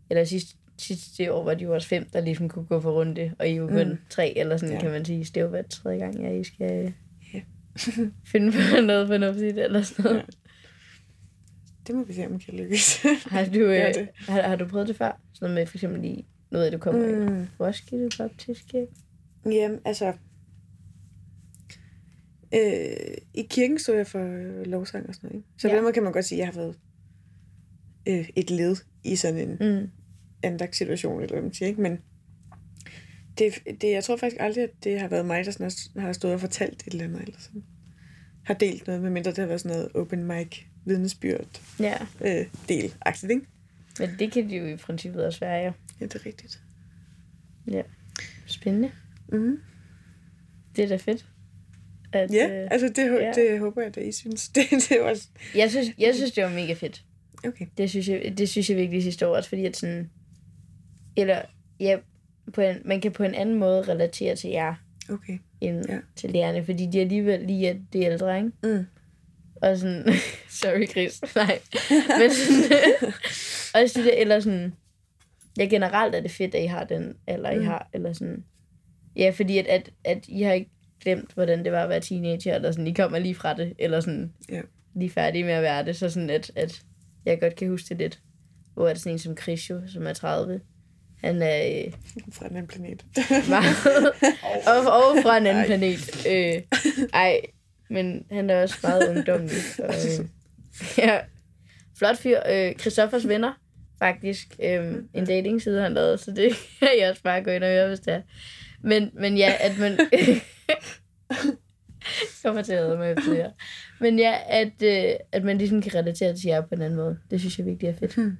eller 0.09 0.23
sidste, 0.23 0.55
sidste 0.77 1.33
år 1.33 1.43
var 1.43 1.53
de 1.53 1.63
jo 1.63 1.73
også 1.73 1.87
fem, 1.87 2.09
der 2.13 2.21
ligesom 2.21 2.49
kunne 2.49 2.65
gå 2.65 2.81
for 2.81 2.91
runde, 2.91 3.33
og 3.39 3.47
I 3.47 3.51
er 3.51 3.55
jo 3.55 3.67
kun 3.67 3.83
Mm. 3.83 3.89
mm. 3.89 3.97
tre, 4.09 4.37
eller 4.37 4.57
sådan, 4.57 4.69
Ja. 4.69 4.75
ja. 4.75 4.81
kan 4.81 4.91
man 4.91 5.05
sige. 5.05 5.19
Det 5.23 5.37
er 5.37 5.41
jo 5.41 5.47
været 5.47 5.65
tredje 5.69 5.97
gang, 5.99 6.19
ja, 6.21 6.31
I 6.31 6.43
skal 6.43 6.93
finde 8.31 8.51
på 8.51 8.81
noget 8.81 9.07
fornuftigt 9.07 9.57
eller 9.59 9.81
sådan 9.81 10.03
noget. 10.05 10.17
Ja. 10.17 10.23
Det 11.89 11.97
må 11.97 12.03
vi 12.03 12.13
se, 12.13 12.25
om 12.25 12.33
vi 12.33 12.43
kan 12.43 12.53
lykkes. 12.53 12.97
Har, 13.31 13.45
du, 13.45 13.59
øh, 13.59 13.93
det. 13.93 14.07
har, 14.27 14.41
har 14.41 14.55
du 14.55 14.67
prøvet 14.67 14.87
det 14.87 14.95
før? 14.95 15.21
Sådan 15.33 15.45
noget 15.49 15.53
med 15.55 15.65
for 15.67 15.77
eksempel 15.77 16.01
lige 16.01 16.25
noget 16.51 16.65
af 16.65 16.71
det 16.71 16.81
kommer 16.81 17.29
mm. 17.29 17.43
i. 17.43 17.45
Roskilde 17.59 18.09
Baptist 18.17 18.67
Kirke? 18.67 18.87
Jamen, 19.45 19.79
altså... 19.85 20.13
Øh, 22.53 23.17
I 23.33 23.41
kirken 23.49 23.79
stod 23.79 23.95
jeg 23.95 24.07
for 24.07 24.19
øh, 24.19 24.65
lovsang 24.65 25.07
og 25.09 25.15
sådan 25.15 25.27
noget, 25.27 25.35
ikke? 25.37 25.47
Så 25.57 25.67
Ja. 25.67 25.73
på 25.73 25.75
den 25.75 25.83
måde 25.83 25.93
kan 25.93 26.03
man 26.03 26.11
godt 26.13 26.25
sige, 26.25 26.37
at 26.37 26.39
jeg 26.39 26.47
har 26.53 26.61
været 26.61 26.75
øh, 28.07 28.29
et 28.35 28.49
led 28.51 28.75
i 29.03 29.15
sådan 29.15 29.49
en 29.49 29.79
Mm. 29.81 29.89
andagtssituation, 30.43 31.21
eller 31.21 31.33
hvad 31.35 31.41
man 31.43 31.53
siger, 31.53 31.69
ikke? 31.69 31.81
Men 31.81 31.99
det, 33.37 33.53
det, 33.81 33.91
jeg 33.91 34.03
tror 34.03 34.17
faktisk 34.17 34.37
aldrig, 34.39 34.63
at 34.63 34.69
det 34.83 34.99
har 34.99 35.07
været 35.07 35.25
mig, 35.25 35.45
der 35.45 35.51
sådan 35.51 35.71
har, 35.95 36.01
har 36.01 36.13
stået 36.13 36.33
og 36.33 36.39
fortalt 36.39 36.83
et 36.87 36.91
eller 36.93 37.03
andet, 37.05 37.21
eller 37.21 37.39
sådan. 37.39 37.63
Har 38.49 38.55
delt 38.55 38.87
noget, 38.87 39.01
medmindre 39.01 39.29
det 39.31 39.37
har 39.37 39.45
været 39.45 39.61
sådan 39.61 39.77
noget 39.77 39.91
open 39.95 40.23
mic, 40.23 40.61
vidnesbyrd, 40.85 41.61
Ja, 41.79 41.97
øh, 42.21 42.45
del 42.69 42.93
agtigt, 43.01 43.31
ikke? 43.31 43.45
men 43.99 44.09
det 44.19 44.31
kan 44.31 44.49
de 44.49 44.55
jo 44.57 44.65
i 44.67 44.75
princippet 44.75 45.25
også 45.25 45.39
være, 45.39 45.55
ja. 45.55 45.71
Ja, 46.01 46.05
det 46.05 46.15
er 46.15 46.25
rigtigt. 46.25 46.61
Spændende. 48.45 48.91
Mm. 49.31 49.59
Det 50.75 50.83
er 50.83 50.87
da 50.87 50.95
fedt. 50.95 51.25
At, 52.13 52.33
Ja, 52.33 52.63
øh, 52.63 52.67
altså 52.71 52.89
det, 52.89 52.97
ja. 52.97 53.25
ja. 53.25 53.31
det 53.35 53.59
håber 53.59 53.81
jeg, 53.81 53.97
at 53.97 54.03
I 54.07 54.11
synes. 54.11 54.49
Det, 54.55 54.63
det 54.89 54.97
var 55.01 55.17
jeg, 55.55 55.71
synes, 55.71 55.87
jeg 55.97 56.15
synes, 56.15 56.31
det 56.31 56.43
var 56.43 56.49
mega 56.49 56.73
fedt. 56.73 57.03
okay. 57.47 57.65
Det 57.77 57.89
synes 57.89 58.09
jeg, 58.09 58.33
det 58.37 58.49
synes 58.49 58.69
jeg 58.69 58.77
virkelig 58.77 59.03
sidste 59.03 59.27
år 59.27 59.35
også, 59.35 59.49
fordi 59.49 59.65
at 59.65 59.77
sådan... 59.77 60.09
Eller, 61.17 61.41
ja, 61.79 61.97
på 62.53 62.61
en, 62.61 62.75
man 62.85 63.01
kan 63.01 63.11
på 63.11 63.23
en 63.23 63.35
anden 63.35 63.59
måde 63.59 63.81
relatere 63.81 64.35
til 64.35 64.49
jer, 64.49 64.75
Okay. 65.09 65.39
End 65.61 65.85
ja. 65.89 65.97
Til 66.15 66.29
lærerne, 66.31 66.65
fordi 66.65 66.85
de 66.85 66.99
alligevel 67.01 67.39
lige 67.39 67.67
er 67.67 67.75
det 67.93 68.03
ældre, 68.05 68.37
ikke? 68.37 68.51
Mm. 68.63 68.85
Og 69.61 69.77
sådan, 69.77 70.05
sorry 70.61 70.87
Chris, 70.89 71.21
nej. 71.35 71.59
Men 72.19 72.31
sådan, 72.31 73.11
også 73.83 73.93
det 73.99 74.05
der, 74.05 74.11
eller 74.17 74.39
sådan, 74.39 74.73
ja 75.57 75.65
generelt 75.65 76.15
er 76.15 76.21
det 76.21 76.31
fedt, 76.31 76.55
at 76.55 76.63
I 76.63 76.65
har 76.65 76.83
den, 76.83 77.15
eller 77.27 77.49
I 77.51 77.57
Mm. 77.59 77.65
har, 77.65 77.89
eller 77.93 78.13
sådan, 78.13 78.43
ja, 79.15 79.29
fordi 79.35 79.57
at, 79.57 79.67
at, 79.67 79.89
at 80.05 80.25
I 80.27 80.41
har 80.41 80.53
ikke 80.53 80.71
glemt, 81.01 81.31
hvordan 81.33 81.63
det 81.63 81.71
var 81.71 81.83
at 81.83 81.89
være 81.89 81.99
teenager, 81.99 82.55
eller 82.55 82.71
sådan, 82.71 82.87
I 82.87 82.93
kommer 82.93 83.19
lige 83.19 83.35
fra 83.35 83.53
det, 83.53 83.73
eller 83.79 83.99
sådan, 83.99 84.33
Ja. 84.49 84.61
lige 84.95 85.09
færdige 85.09 85.43
med 85.43 85.53
at 85.53 85.63
være 85.63 85.85
det, 85.85 85.95
så 85.95 86.09
sådan, 86.09 86.29
at, 86.29 86.51
at 86.55 86.81
jeg 87.25 87.39
godt 87.41 87.55
kan 87.55 87.69
huske 87.69 87.89
det 87.89 87.97
lidt. 87.97 88.19
Hvor 88.73 88.87
er 88.87 88.93
det 88.93 89.01
sådan 89.01 89.13
en 89.15 89.19
som 89.19 89.37
Chris 89.37 89.69
jo, 89.69 89.81
som 89.87 90.07
er 90.07 90.13
30, 90.13 90.61
han 91.23 91.41
er 91.41 91.83
øh, 91.85 91.93
Fra 92.33 92.45
en 92.45 92.55
anden 92.55 92.67
planet. 92.67 93.05
meget, 93.49 93.75
og, 94.67 94.91
og 94.91 95.23
fra 95.23 95.37
en 95.37 95.47
anden 95.47 95.61
Ej. 95.61 95.65
planet. 95.65 96.25
Øh, 96.29 96.61
ej, 97.13 97.41
men 97.89 98.25
han 98.31 98.49
er 98.49 98.61
også 98.61 98.75
meget 98.83 99.09
ungdomlig. 99.09 99.57
Og, 99.79 99.85
øh, 100.19 100.25
ja, 100.97 101.19
flot 101.97 102.17
fyr. 102.17 102.39
Øh, 102.49 102.75
Christoffers 102.75 103.27
venner, 103.27 103.53
faktisk. 103.99 104.47
Øh, 104.63 104.95
en 105.13 105.25
datingside, 105.25 105.81
han 105.81 105.93
lavede, 105.93 106.17
så 106.17 106.31
det 106.31 106.53
kan 106.79 106.89
jeg 106.99 107.09
også 107.09 107.23
bare 107.23 107.43
gå 107.43 107.51
ind 107.51 107.63
og 107.63 107.69
høre, 107.69 107.87
hvis 107.87 107.99
det 107.99 108.13
er. 108.13 108.21
Men, 108.81 109.09
men 109.13 109.37
ja, 109.37 109.53
at 109.59 109.79
man... 109.79 109.99
kommer 112.43 112.61
til 112.61 112.73
at 112.73 112.97
mig 112.97 113.11
efter 113.11 113.29
det 113.29 113.37
her. 113.37 113.51
Men 113.99 114.19
ja, 114.19 114.37
at, 114.49 114.83
øh, 114.83 115.15
at 115.31 115.43
man 115.43 115.57
ligesom 115.57 115.81
kan 115.81 115.95
relatere 115.95 116.35
til 116.35 116.47
jer 116.47 116.61
på 116.61 116.75
en 116.75 116.81
anden 116.81 116.97
måde. 116.97 117.17
Det 117.31 117.39
synes 117.39 117.57
jeg 117.57 117.65
virkelig 117.65 117.89
er 117.89 117.95
fedt. 117.99 118.15
Hmm. 118.15 118.37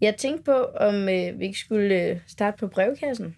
Jeg 0.00 0.16
tænkte 0.16 0.42
på, 0.44 0.62
om 0.64 0.94
øh, 0.94 1.38
vi 1.38 1.44
ikke 1.44 1.58
skulle 1.58 2.02
øh, 2.10 2.20
starte 2.26 2.56
på 2.56 2.66
brevkassen. 2.68 3.36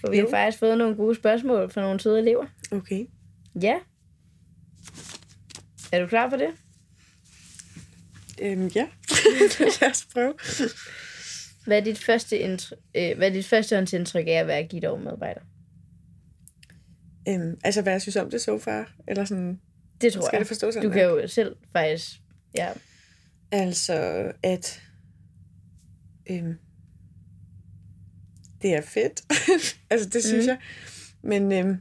For 0.00 0.10
vi 0.10 0.18
Jo. 0.18 0.24
har 0.24 0.30
faktisk 0.30 0.58
fået 0.58 0.78
nogle 0.78 0.96
gode 0.96 1.14
spørgsmål 1.14 1.70
fra 1.70 1.80
nogle 1.80 2.00
søde 2.00 2.18
elever. 2.18 2.46
Okay. 2.72 3.06
Ja. 3.62 3.74
Er 5.92 6.00
du 6.00 6.06
klar 6.06 6.30
på 6.30 6.36
det? 6.36 6.48
Øhm, 8.42 8.66
ja. 8.74 8.86
Lad 9.80 9.90
os 9.90 10.06
prøve. 10.12 10.34
Hvad 11.66 11.76
er 11.78 11.84
dit 11.84 11.98
første, 11.98 12.38
indtryk, 12.38 12.78
øh, 12.96 13.16
hvad 13.16 13.28
er 13.28 13.32
dit 13.32 13.46
førstehåndsindtryk 13.46 14.26
af 14.26 14.30
at 14.32 14.46
være 14.46 14.62
Gideon-medarbejder? 14.64 15.40
Øhm, 17.28 17.58
altså, 17.64 17.82
hvad 17.82 17.92
jeg 17.92 18.02
synes 18.02 18.16
om 18.16 18.30
det 18.30 18.40
so 18.40 18.58
far? 18.58 18.92
Eller 19.08 19.24
sådan, 19.24 19.60
Det 20.00 20.12
tror 20.12 20.20
skal 20.22 20.30
jeg. 20.36 20.40
det 20.40 20.48
forstås 20.48 20.74
sådan? 20.74 20.88
Du 20.88 20.92
kan 20.94 21.02
jo 21.02 21.28
selv 21.28 21.56
faktisk... 21.72 22.10
Ja. 22.56 22.68
Altså, 23.52 24.24
at 24.42 24.82
øhm, 26.30 26.54
det 28.62 28.74
er 28.74 28.80
fedt. 28.80 29.22
altså, 29.90 30.08
det 30.08 30.24
synes 30.24 30.46
Mm. 30.46 30.48
jeg. 30.48 30.58
Men 31.22 31.52
øhm, 31.52 31.76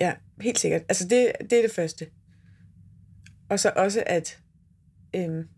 ja, 0.00 0.14
helt 0.40 0.58
sikkert. 0.58 0.82
Altså, 0.88 1.08
det, 1.08 1.32
det 1.50 1.58
er 1.58 1.62
det 1.62 1.70
første. 1.70 2.06
Og 3.48 3.60
så 3.60 3.72
også, 3.76 4.02
at 4.06 4.40
øhm, 5.16 5.48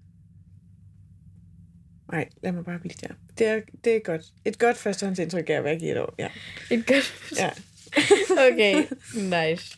nej, 2.12 2.28
lad 2.42 2.52
mig 2.52 2.64
bare 2.64 2.78
blive 2.78 2.94
der. 3.00 3.14
Det 3.38 3.46
er, 3.46 3.60
det 3.84 3.96
er 3.96 4.00
godt. 4.04 4.22
Et 4.44 4.58
godt 4.58 4.76
førstehåndsindtryk 4.76 5.50
af 5.50 5.54
at 5.54 5.64
være 5.64 5.82
et 5.82 6.00
år. 6.00 6.14
Ja. 6.18 6.28
Et 6.70 6.86
godt... 6.86 7.14
ja. 7.38 7.50
Okay, 8.52 8.74
nice. 9.14 9.76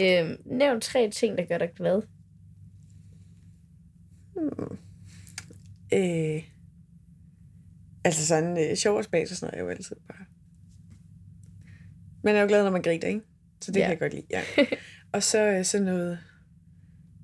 Øhm, 0.00 0.36
nævn 0.46 0.80
tre 0.80 1.10
ting, 1.10 1.38
der 1.38 1.44
gør 1.44 1.58
dig 1.58 1.70
glad. 1.76 2.02
Øh, 5.96 6.42
altså 8.04 8.26
sådan 8.26 8.70
øh, 8.70 8.76
sjov 8.76 8.96
og 8.96 9.04
spas 9.04 9.30
og 9.30 9.36
sådan 9.36 9.50
noget 9.50 9.60
er 9.60 9.64
jo 9.64 9.70
altid 9.70 9.96
bare... 10.08 10.24
Man 12.24 12.36
er 12.36 12.40
jo 12.40 12.46
glad, 12.48 12.62
når 12.64 12.70
man 12.70 12.82
griner, 12.82 13.06
ikke? 13.06 13.20
Så 13.60 13.72
det 13.72 13.80
Ja. 13.80 13.84
kan 13.84 13.90
jeg 13.90 13.98
godt 13.98 14.14
lide, 14.14 14.26
ja. 14.30 14.42
og 15.14 15.22
så 15.22 15.46
øh, 15.46 15.64
sådan 15.64 15.84
noget 15.84 16.18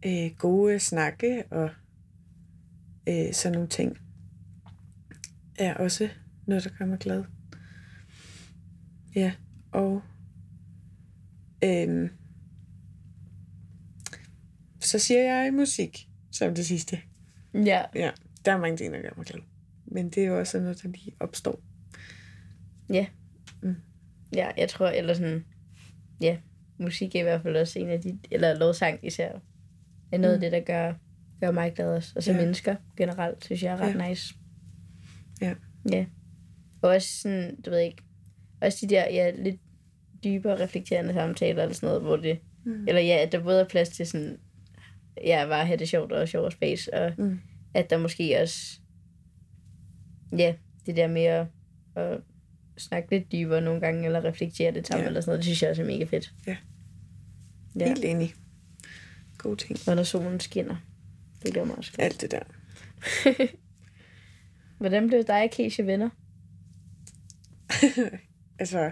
øh, 0.06 0.30
gode 0.38 0.78
snakke 0.78 1.44
og 1.50 1.70
øh, 3.08 3.32
sådan 3.32 3.52
nogle 3.52 3.68
ting 3.68 3.98
er 5.58 5.74
også 5.74 6.08
noget, 6.46 6.64
der 6.64 6.70
gør 6.78 6.86
mig 6.86 6.98
glad. 6.98 7.24
Ja, 9.14 9.32
og 9.72 10.02
øhm, 11.64 12.08
så 14.80 14.98
siger 14.98 15.20
jeg 15.22 15.54
musik 15.54 16.08
som 16.32 16.54
det 16.54 16.66
sidste. 16.66 17.00
Ja, 17.54 17.82
Ja, 17.94 18.10
der 18.44 18.52
er 18.52 18.58
mange 18.60 18.76
ting, 18.76 18.94
der 18.94 19.02
gør 19.02 19.10
mig 19.16 19.26
glad. 19.26 19.40
Men 19.86 20.10
det 20.10 20.18
er 20.22 20.26
jo 20.26 20.38
også 20.38 20.60
noget, 20.60 20.82
der 20.82 20.88
lige 20.88 21.12
opstår. 21.20 21.60
ja, 24.34 24.48
jeg 24.56 24.68
tror, 24.68 24.86
eller 24.88 25.14
sådan... 25.14 25.44
Ja, 26.20 26.36
musik 26.78 27.14
er 27.14 27.20
i 27.20 27.22
hvert 27.22 27.42
fald 27.42 27.56
også 27.56 27.78
en 27.78 27.88
af 27.88 28.00
de... 28.00 28.18
Eller 28.30 28.54
lovsang 28.58 28.98
især. 29.06 29.32
Er 30.12 30.18
noget 30.18 30.38
Mm. 30.38 30.44
af 30.44 30.50
det, 30.50 30.52
der 30.52 30.60
gør, 30.60 30.94
gør 31.40 31.50
mig 31.50 31.72
glad 31.74 31.86
også. 31.86 32.12
Og 32.16 32.22
så 32.22 32.32
Ja. 32.32 32.36
mennesker 32.40 32.76
generelt, 32.96 33.44
synes 33.44 33.62
jeg 33.62 33.72
er 33.72 33.76
ret 33.80 33.94
Ja. 34.00 34.08
nice. 34.08 34.34
Ja. 35.40 35.54
Ja. 35.92 36.06
Og 36.82 36.90
også 36.90 37.08
sådan, 37.20 37.60
du 37.60 37.70
ved 37.70 37.78
ikke... 37.78 38.02
Også 38.60 38.78
de 38.86 38.94
der, 38.94 39.04
ja, 39.10 39.30
lidt 39.30 39.60
dybere 40.24 40.60
reflekterende 40.62 41.12
samtaler 41.14 41.62
eller 41.62 41.74
sådan 41.74 41.86
noget, 41.86 42.02
hvor 42.02 42.16
det... 42.16 42.38
Mm. 42.64 42.88
Eller 42.88 43.00
ja, 43.00 43.16
at 43.26 43.32
der 43.32 43.42
både 43.42 43.60
er 43.60 43.68
plads 43.68 43.88
til 43.88 44.06
sådan... 44.06 44.38
Ja, 45.24 45.44
bare 45.48 45.60
at 45.60 45.66
have 45.66 45.76
det 45.78 45.88
sjovt 45.88 46.12
og 46.12 46.28
sjovt 46.28 46.52
space, 46.52 46.94
og 46.94 47.12
Mm. 47.18 47.40
At 47.74 47.90
der 47.90 47.98
måske 47.98 48.38
også... 48.42 48.80
Ja, 50.38 50.54
det 50.86 50.96
der 50.96 51.06
med 51.08 51.22
at, 51.22 51.46
at 51.96 52.20
snakke 52.78 53.10
lidt 53.10 53.32
dybere 53.32 53.60
nogle 53.60 53.80
gange, 53.80 54.06
eller 54.06 54.24
reflektere 54.24 54.72
det 54.74 54.86
sammen, 54.86 55.02
Ja. 55.04 55.06
eller 55.08 55.20
sådan 55.20 55.30
noget, 55.30 55.38
det 55.38 55.44
synes 55.44 55.62
jeg 55.62 55.70
også 55.70 55.82
er 55.82 55.86
mega 55.86 56.04
fedt. 56.04 56.32
Ja. 56.46 56.56
Ja, 57.78 57.88
Helt 57.88 58.04
enig. 58.04 58.34
God 59.38 59.56
ting. 59.56 59.78
og 59.86 59.96
når 59.96 60.02
solen 60.02 60.40
skinner. 60.40 60.76
Det 61.42 61.54
gør 61.54 61.64
mig 61.64 61.76
også 61.78 61.92
glad. 61.92 62.06
Alt 62.06 62.20
det 62.20 62.30
der. 62.30 62.42
Hvordan 64.78 65.08
blev 65.08 65.24
dig 65.24 65.42
og 65.44 65.50
Keisha 65.52 65.82
venner? 65.82 66.08
altså, 68.58 68.90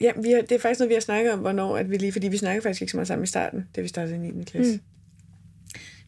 ja, 0.00 0.12
vi 0.22 0.30
har, 0.30 0.40
det 0.40 0.52
er 0.52 0.58
faktisk 0.58 0.80
noget, 0.80 0.88
vi 0.88 0.94
har 0.94 1.00
snakket 1.00 1.32
om, 1.32 1.38
hvornår, 1.38 1.76
at 1.76 1.90
vi 1.90 1.96
lige, 1.96 2.12
fordi 2.12 2.28
vi 2.28 2.36
snakkede 2.36 2.62
faktisk 2.62 2.82
ikke 2.82 2.90
så 2.90 2.96
meget 2.96 3.08
sammen 3.08 3.24
i 3.24 3.26
starten, 3.26 3.68
da 3.76 3.80
vi 3.80 3.88
startede 3.88 4.16
i 4.16 4.18
9. 4.30 4.44
klasse. 4.44 4.72
Mm. 4.76 4.82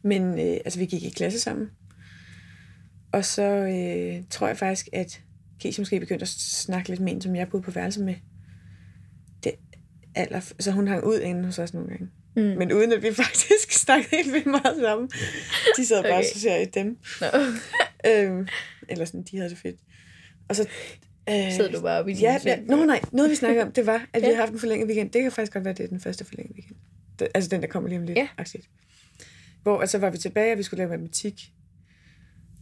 Men 0.05 0.23
øh, 0.23 0.57
altså, 0.65 0.79
vi 0.79 0.87
gik 0.87 1.03
i 1.03 1.11
klasse 1.11 1.41
sammen. 1.41 1.71
Og 3.13 3.25
så 3.25 3.43
øh, 3.43 4.23
tror 4.31 4.47
jeg 4.47 4.57
faktisk, 4.59 4.89
at 4.93 5.21
Keisha 5.61 5.81
måske 5.81 6.01
begyndte 6.01 6.23
at 6.23 6.29
snakke 6.29 6.89
lidt 6.89 7.01
med 7.01 7.13
en, 7.13 7.21
som 7.21 7.37
jeg 7.37 7.49
boede 7.49 7.65
på 7.65 7.71
værelse 7.71 8.01
med. 8.03 8.15
Det 9.45 9.53
aller, 10.15 10.41
så 10.61 10.71
hun 10.71 10.89
hang 10.89 11.05
ud 11.05 11.21
inde 11.21 11.45
hos 11.45 11.59
os 11.59 11.75
nogle 11.75 11.89
gange. 11.89 12.09
Mm. 12.37 12.43
Men 12.43 12.73
uden 12.73 12.93
at 12.93 13.03
vi 13.03 13.13
faktisk 13.25 13.73
snakkede 13.73 14.17
helt 14.17 14.33
vildt 14.33 14.47
meget 14.47 14.77
sammen. 14.81 15.11
De 15.77 15.87
sad 15.87 16.03
bare 16.03 16.13
Okay. 16.13 16.19
okay. 16.19 16.35
og 16.35 16.41
så 16.41 16.57
i 16.57 16.65
dem. 16.65 16.99
Nå. 17.21 17.27
Øhm, 18.11 18.49
eller 18.89 19.05
sådan, 19.05 19.23
de 19.23 19.37
havde 19.37 19.51
det 19.51 19.59
fedt. 19.59 19.77
Og 20.49 20.57
så... 20.57 20.69
Øh, 21.31 21.53
Sidder 21.53 21.71
du 21.73 21.81
bare 21.81 21.99
oppe 21.99 22.11
i 22.11 22.15
din 22.15 22.23
Ja, 22.23 22.39
ja, 22.45 22.61
nå 22.61 22.85
nej, 22.85 23.01
noget 23.13 23.31
vi 23.31 23.35
snakker 23.37 23.65
om, 23.65 23.73
det 23.73 23.87
var, 23.87 24.07
at 24.13 24.23
vi 24.23 24.27
Ja. 24.27 24.35
har 24.35 24.41
haft 24.41 24.53
en 24.53 24.59
forlænget 24.59 24.87
weekend. 24.89 25.11
Det 25.11 25.23
kan 25.23 25.33
faktisk 25.33 25.53
godt 25.53 25.65
være, 25.65 25.75
det 25.75 25.85
er 25.85 25.89
den 25.89 26.01
første 26.01 26.25
forlængede 26.25 26.55
weekend. 26.55 26.77
Det, 27.19 27.29
altså 27.35 27.49
den, 27.51 27.61
der 27.63 27.67
kommer 27.69 27.89
lige 27.89 27.99
om 27.99 28.05
lidt. 28.05 28.19
Ja. 28.19 28.29
aktivt. 28.39 28.65
Hvor 29.65 29.81
altså, 29.81 29.99
var 29.99 30.11
vi 30.11 30.19
tilbage, 30.19 30.53
og 30.53 30.59
vi 30.59 30.63
skulle 30.63 30.79
lave 30.79 30.91
matematik. 30.91 31.53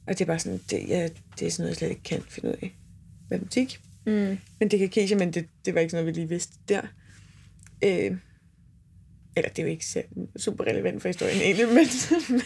Og 0.06 0.12
det 0.14 0.20
er 0.20 0.24
bare 0.26 0.38
sådan, 0.38 0.60
det, 0.70 0.88
ja, 0.88 1.08
det 1.38 1.46
er 1.46 1.50
sådan 1.50 1.62
noget, 1.62 1.68
jeg 1.70 1.76
slet 1.76 1.88
ikke 1.90 2.02
kan 2.02 2.22
finde 2.28 2.48
ud 2.48 2.54
af. 2.62 2.76
Matematik. 3.30 3.80
Mm. 4.06 4.38
Men 4.60 4.68
det 4.70 4.78
kan 4.78 4.88
Keisha, 4.88 5.16
men 5.16 5.30
det, 5.32 5.46
det 5.64 5.74
var 5.74 5.80
ikke 5.80 5.90
sådan 5.90 6.04
noget, 6.04 6.16
vi 6.16 6.20
lige 6.20 6.28
vidste 6.28 6.54
der. 6.68 6.82
Øh, 7.84 8.16
eller 9.36 9.48
det 9.50 9.58
er 9.58 9.62
jo 9.62 9.68
ikke 9.68 9.86
så- 9.86 10.02
super 10.36 10.64
relevant 10.64 11.02
for 11.02 11.08
historien 11.08 11.36
egentlig, 11.40 11.66
men, 11.68 11.74
men, 12.30 12.40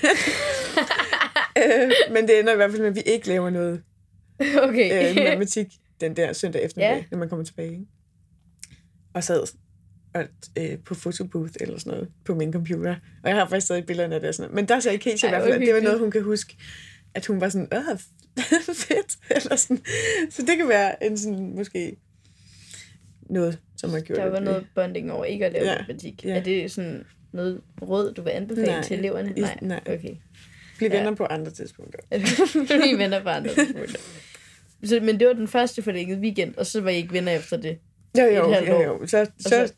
øh, 1.64 1.90
men 2.12 2.28
det 2.28 2.40
ender 2.40 2.52
i 2.52 2.56
hvert 2.56 2.70
fald 2.70 2.82
med, 2.82 2.88
at 2.90 2.94
vi 2.96 3.00
ikke 3.06 3.28
laver 3.28 3.50
noget 3.50 3.82
Okay. 4.62 5.10
øh, 5.10 5.14
matematik 5.24 5.66
den 6.00 6.16
der 6.16 6.32
søndag 6.32 6.62
eftermiddag, 6.64 6.96
ja. 6.96 7.04
når 7.10 7.18
man 7.18 7.28
kommer 7.28 7.44
tilbage. 7.44 7.70
Ikke? 7.72 7.86
Og 9.14 9.24
sad 9.24 9.46
og, 10.16 10.24
øh, 10.59 10.79
på 10.85 10.94
photobooth 10.94 11.52
eller 11.61 11.79
sådan 11.79 11.92
noget 11.92 12.09
på 12.24 12.35
min 12.35 12.52
computer. 12.52 12.94
Og 13.22 13.29
jeg 13.31 13.37
har 13.37 13.48
faktisk 13.48 13.64
stadig 13.66 13.87
billederne 13.87 14.14
af 14.14 14.20
det 14.20 14.29
og 14.29 14.35
sådan 14.35 14.50
noget. 14.50 14.55
Men 14.55 14.68
der 14.68 14.81
sagde 14.81 14.96
i 14.96 15.09
Ej, 15.24 15.29
hvert 15.31 15.42
fald, 15.42 15.55
at 15.55 15.61
det 15.61 15.74
var 15.74 15.81
noget, 15.81 15.98
hun 15.98 16.11
kan 16.11 16.22
huske. 16.22 16.57
At 17.14 17.26
hun 17.26 17.40
var 17.40 17.48
sådan, 17.48 17.68
åh, 17.72 17.98
fedt. 18.74 19.16
Eller 19.31 19.57
sådan. 19.57 19.79
Så 20.31 20.42
det 20.42 20.57
kan 20.57 20.68
være 20.68 21.05
en 21.05 21.18
sådan, 21.18 21.52
måske 21.57 21.96
noget, 23.31 23.59
som 23.76 23.90
har 23.90 24.00
gjort 24.00 24.18
der 24.18 24.24
var 24.31 24.38
vi- 24.38 24.44
noget 24.44 24.66
bonding 24.74 25.12
over 25.12 25.24
ikke 25.24 25.46
at 25.46 25.52
lave 25.52 25.64
Ja, 25.64 25.79
matematik. 25.79 26.24
ja. 26.24 26.37
Er 26.37 26.42
det 26.42 26.70
sådan 26.70 27.05
noget 27.33 27.61
råd, 27.83 28.12
du 28.14 28.22
vil 28.22 28.31
anbefale 28.31 28.66
Nej, 28.66 28.83
til 28.83 28.98
eleverne? 28.98 29.33
i- 29.37 29.40
Nej. 29.40 29.59
nej. 29.62 29.81
Okay. 29.87 30.14
blive 30.76 30.92
Ja. 30.92 30.98
venner 30.98 31.14
på 31.14 31.24
andre 31.24 31.50
tidspunkter. 31.50 31.98
Vi 32.92 32.98
venner 32.98 33.22
på 33.22 33.29
andre 33.29 33.55
tidspunkter. 33.55 33.98
Så, 34.85 35.00
men 35.02 35.20
det 35.20 35.26
var 35.26 35.33
den 35.33 35.48
første 35.48 35.83
forlængede 35.83 36.20
weekend, 36.20 36.55
og 36.57 36.66
så 36.66 36.81
var 36.81 36.90
I 36.90 36.96
ikke 36.96 37.12
venner 37.12 37.33
efter 37.33 37.57
det. 37.57 37.79
Jo, 38.18 38.24
jo, 38.24 38.55
jo, 38.68 38.83
jo. 38.83 39.07
Så, 39.07 39.26
så, 39.38 39.48
så, 39.48 39.72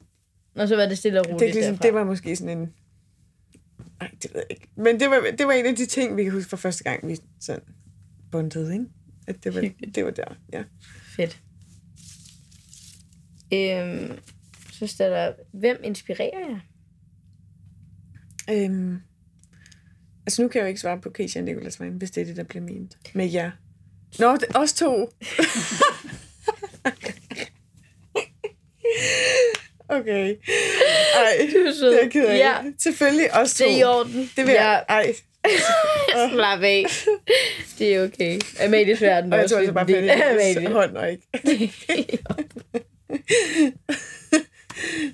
og 0.58 0.68
så 0.68 0.76
var 0.76 0.86
det 0.86 0.98
stille 0.98 1.20
og 1.20 1.26
roligt 1.26 1.40
det, 1.40 1.54
ligesom, 1.54 1.74
derfra. 1.74 1.86
det 1.86 1.94
var 1.94 2.04
måske 2.04 2.36
sådan 2.36 2.58
en... 2.58 2.72
Nej, 4.00 4.10
det 4.22 4.34
ved 4.34 4.40
jeg 4.40 4.50
ikke. 4.50 4.68
Men 4.76 5.00
det 5.00 5.10
var, 5.10 5.24
det 5.38 5.46
var 5.46 5.52
en 5.52 5.66
af 5.66 5.76
de 5.76 5.86
ting, 5.86 6.16
vi 6.16 6.24
kan 6.24 6.32
huske 6.32 6.50
fra 6.50 6.56
første 6.56 6.84
gang, 6.84 7.08
vi 7.08 7.16
sådan 7.40 7.62
bondede, 8.30 8.72
ikke? 8.72 8.86
At 9.26 9.44
det 9.44 9.54
var, 9.54 9.60
det 9.94 10.04
var 10.04 10.10
der, 10.10 10.36
ja. 10.52 10.62
Fedt. 11.16 11.42
Øhm, 13.52 14.18
så 14.72 14.86
står 14.86 15.04
der, 15.04 15.32
hvem 15.52 15.80
inspirerer 15.84 16.38
jer? 16.50 16.60
Øhm, 18.50 18.98
altså 20.26 20.42
nu 20.42 20.48
kan 20.48 20.58
jeg 20.58 20.64
jo 20.64 20.68
ikke 20.68 20.80
svare 20.80 21.00
på 21.00 21.10
Keisha 21.10 21.40
og 21.40 21.44
Nicolas 21.44 21.80
vejen, 21.80 21.92
hvis 21.92 22.10
det 22.10 22.20
er 22.20 22.24
det, 22.24 22.36
der 22.36 22.42
bliver 22.42 22.62
ment 22.64 22.98
med 23.14 23.32
jer. 23.32 23.50
Nå, 24.18 24.36
det, 24.36 24.56
os 24.56 24.72
to. 24.72 25.10
okay. 30.00 30.34
Ej, 31.24 31.48
Du 31.54 31.58
er 31.58 31.72
sød. 31.74 31.90
det 31.90 31.98
er 31.98 32.02
jeg 32.02 32.12
ked 32.12 32.26
af. 32.26 32.38
Ja, 32.38 32.54
Selvfølgelig 32.78 33.34
os 33.34 33.54
to. 33.54 33.64
det 33.64 33.74
er 33.74 33.78
i 33.78 33.82
orden. 33.84 34.30
Det 34.36 34.46
vil 34.46 34.52
jeg. 34.52 34.84
Ej, 34.88 35.12
Slap 36.32 36.62
af. 36.62 36.84
Det 37.78 37.94
er 37.94 38.04
okay. 38.04 38.40
Amalies 38.64 39.00
verden 39.02 39.32
er 39.32 39.36
og 39.36 39.38
jeg 39.38 39.44
også 39.44 39.54
tror 39.54 39.60
altså 39.60 39.72
bare, 39.72 39.88
en 39.90 39.94
del 39.94 40.10
af 40.10 40.16
at 40.16 40.22
Amalie. 40.30 40.62
jeg 40.62 40.70
hånd 40.70 40.96
og 40.96 41.10
ikke. 41.10 41.22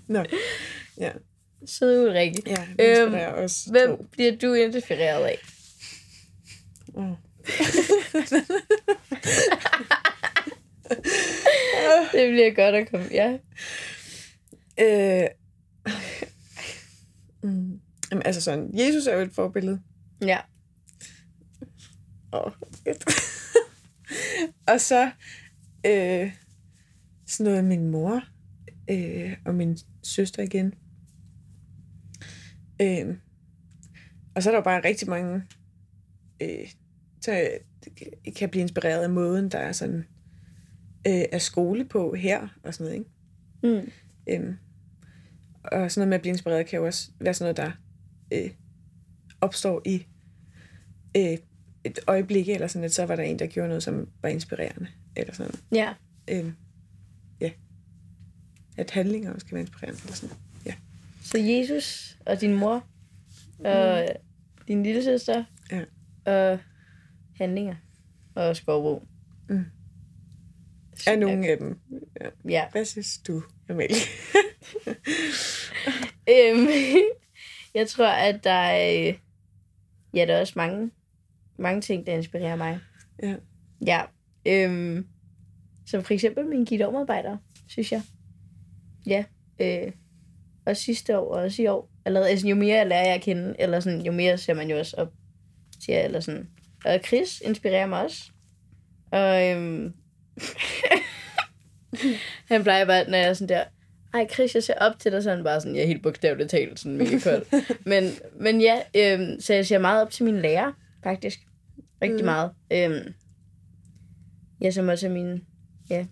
Nå, 0.08 0.24
ja. 1.00 1.10
Søde 1.66 2.06
Ulrikke. 2.08 2.42
Ja, 2.46 2.64
Øhm, 3.02 3.14
os 3.44 3.64
Hvem 3.70 3.96
to. 3.96 4.04
bliver 4.12 4.32
du 4.36 4.52
inspireret 4.54 5.24
af? 5.24 5.38
Mm. 6.96 7.14
Det 12.12 12.30
bliver 12.30 12.50
godt 12.54 12.74
at 12.74 12.90
komme. 12.90 13.06
Ja. 13.12 13.32
Øh, 14.80 15.28
mm, 17.50 17.80
jamen, 18.10 18.22
altså 18.24 18.40
sådan, 18.40 18.70
Jesus 18.78 19.06
er 19.06 19.14
jo 19.16 19.22
et 19.22 19.32
forbillede. 19.32 19.80
Ja. 20.22 20.38
Og, 22.30 22.52
og 24.72 24.80
så 24.80 25.10
øh, 25.86 26.32
sådan 27.26 27.52
noget 27.52 27.64
min 27.64 27.88
mor 27.88 28.22
øh, 28.90 29.36
og 29.44 29.54
min 29.54 29.78
søster 30.02 30.42
igen. 30.42 30.74
Øh, 32.82 33.16
og 34.34 34.42
så 34.42 34.50
er 34.50 34.52
der 34.52 34.58
jo 34.58 34.64
bare 34.64 34.84
rigtig 34.84 35.08
mange, 35.08 35.42
øh, 36.42 36.68
jeg 37.26 37.60
kan 38.36 38.50
blive 38.50 38.62
inspireret 38.62 39.02
af 39.02 39.10
måden, 39.10 39.48
der 39.48 39.58
er 39.58 39.72
sådan 39.72 40.04
øh, 41.06 41.24
er 41.32 41.38
skole 41.38 41.84
på 41.84 42.14
her 42.14 42.48
og 42.64 42.74
sådan 42.74 42.84
noget, 42.84 42.98
ikke? 42.98 43.10
Mm. 43.62 43.90
Øhm, 44.28 44.56
og 45.72 45.90
sådan 45.90 46.00
noget 46.00 46.08
med 46.08 46.14
at 46.14 46.20
blive 46.20 46.30
inspireret 46.32 46.66
kan 46.66 46.78
jo 46.78 46.86
også 46.86 47.10
være 47.20 47.34
sådan 47.34 47.54
noget, 47.56 47.56
der 47.56 47.72
øh, 48.44 48.50
opstår 49.40 49.82
i 49.86 50.06
øh, 51.16 51.38
et 51.84 51.98
øjeblik, 52.06 52.48
eller 52.48 52.66
sådan, 52.66 52.84
at 52.84 52.92
så 52.94 53.06
var 53.06 53.16
der 53.16 53.22
en, 53.22 53.38
der 53.38 53.46
gjorde 53.46 53.68
noget, 53.68 53.82
som 53.82 54.08
var 54.22 54.28
inspirerende. 54.28 54.88
Eller 55.16 55.34
sådan. 55.34 55.54
Ja. 55.72 55.94
Øhm, 56.30 56.52
ja. 57.40 57.50
At 58.76 58.90
handlinger 58.90 59.32
også 59.32 59.46
kan 59.46 59.54
være 59.54 59.60
inspirerende. 59.62 60.00
Eller 60.02 60.14
sådan. 60.14 60.36
Ja. 60.66 60.74
Så 61.22 61.38
Jesus 61.38 62.18
og 62.26 62.40
din 62.40 62.54
mor 62.54 62.86
og 63.64 64.06
din 64.68 64.82
lille 64.82 65.04
søster 65.04 65.44
Ja. 65.70 65.84
og 66.32 66.58
handlinger 67.36 67.74
og 68.34 68.56
skovbo. 68.56 69.06
Mm. 69.48 69.64
Er 71.06 71.16
nogle 71.16 71.48
af 71.48 71.58
dem. 71.58 71.78
Ja. 72.20 72.28
Ja. 72.48 72.64
Hvad 72.72 72.84
synes 72.84 73.18
du, 73.18 73.42
Amalie? 73.68 73.96
Øhm, 76.30 76.68
jeg 77.74 77.88
tror, 77.88 78.08
at 78.08 78.44
der 78.44 78.50
er, 78.50 79.08
øh, 79.08 79.14
ja, 80.14 80.26
der 80.26 80.34
er 80.34 80.40
også 80.40 80.52
mange, 80.56 80.90
mange 81.58 81.80
ting, 81.80 82.06
der 82.06 82.12
inspirerer 82.12 82.56
mig. 82.56 82.80
Ja. 83.22 83.36
Ja. 83.86 84.02
Øhm, 84.46 85.06
som 85.86 86.04
for 86.04 86.14
eksempel 86.14 86.46
min 86.46 86.64
guitarmedarbejder, 86.64 87.36
synes 87.68 87.92
jeg. 87.92 88.02
Ja. 89.06 89.24
Øh, 89.60 89.92
og 90.66 90.76
sidste 90.76 91.18
år, 91.18 91.34
og 91.34 91.42
også 91.42 91.62
i 91.62 91.66
år. 91.66 91.90
Allerede, 92.04 92.30
altså, 92.30 92.48
jo 92.48 92.54
mere 92.54 92.76
jeg 92.76 92.86
lærer 92.86 93.04
jeg 93.04 93.14
at 93.14 93.22
kende, 93.22 93.54
eller 93.58 93.80
sådan, 93.80 94.00
jo 94.00 94.12
mere 94.12 94.38
ser 94.38 94.54
man 94.54 94.70
jo 94.70 94.78
også 94.78 94.96
op 94.96 95.12
til 95.84 95.94
eller 95.94 96.20
sådan. 96.20 96.48
Og 96.84 97.00
Chris 97.06 97.40
inspirerer 97.40 97.86
mig 97.86 98.04
også. 98.04 98.22
Og 99.10 99.50
øhm, 99.50 99.94
han 102.50 102.62
plejer 102.62 102.84
bare, 102.84 103.10
når 103.10 103.18
jeg 103.18 103.28
er 103.28 103.34
sådan 103.34 103.48
der, 103.48 103.64
ej 104.14 104.26
Chris, 104.32 104.54
jeg 104.54 104.62
ser 104.62 104.74
op 104.74 104.98
til 104.98 105.12
dig, 105.12 105.22
så 105.22 105.30
han 105.30 105.44
bare 105.44 105.60
sådan, 105.60 105.74
jeg 105.76 105.82
er 105.82 105.86
helt 105.86 106.02
bogstaveligt 106.02 106.50
talt, 106.50 106.80
sådan 106.80 106.98
mega 106.98 107.18
kold. 107.18 107.46
men, 107.90 108.04
men 108.40 108.60
ja, 108.60 108.78
øhm, 108.96 109.40
så 109.40 109.54
jeg 109.54 109.66
ser 109.66 109.78
meget 109.78 110.02
op 110.02 110.10
til 110.10 110.24
mine 110.24 110.40
lærer, 110.40 110.72
faktisk. 111.04 111.38
Rigtig 112.02 112.14
Mm. 112.14 112.20
mm. 112.20 112.24
meget. 112.24 112.50
Øhm, 112.72 113.14
ja, 114.60 114.70
som 114.70 114.88
også 114.88 115.06
er 115.06 115.10
mine, 115.10 115.40
ja, 115.90 116.06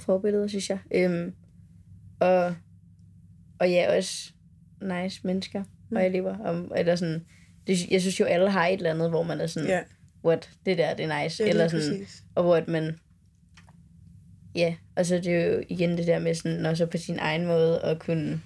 forbilleder, 0.00 0.46
synes 0.46 0.70
jeg. 0.70 0.78
Øhm, 0.94 1.32
og, 2.20 2.54
og 3.60 3.70
ja, 3.70 3.96
også 3.96 4.32
nice 4.82 5.20
mennesker 5.24 5.62
Mm. 5.90 5.96
og 5.96 6.06
elever. 6.06 6.38
Om, 6.38 6.72
eller 6.76 6.96
sådan, 6.96 7.24
det, 7.66 7.90
jeg 7.90 8.00
synes 8.00 8.20
jo, 8.20 8.24
alle 8.24 8.50
har 8.50 8.66
et 8.66 8.72
eller 8.76 8.90
andet, 8.90 9.10
hvor 9.10 9.22
man 9.22 9.40
er 9.40 9.46
sådan, 9.46 9.68
ja, 9.68 9.80
what, 10.24 10.50
det 10.66 10.78
der, 10.78 10.94
det 10.94 11.04
er 11.04 11.22
nice. 11.22 11.42
det 11.42 11.46
er 11.48 11.50
eller 11.50 11.68
sådan, 11.68 11.90
præcis. 12.00 12.22
og 12.34 12.42
hvor 12.42 12.56
at 12.56 12.68
man... 12.68 12.98
Ja, 14.56 14.74
og 14.96 15.06
så 15.06 15.14
er 15.16 15.20
det 15.20 15.46
jo 15.54 15.62
igen 15.68 15.90
det 15.98 16.06
der 16.06 16.18
med 16.18 16.34
sådan, 16.34 16.66
også 16.66 16.86
på 16.86 16.96
sin 16.98 17.18
egen 17.18 17.46
måde 17.46 17.80
at 17.80 17.98
kunne 17.98 18.40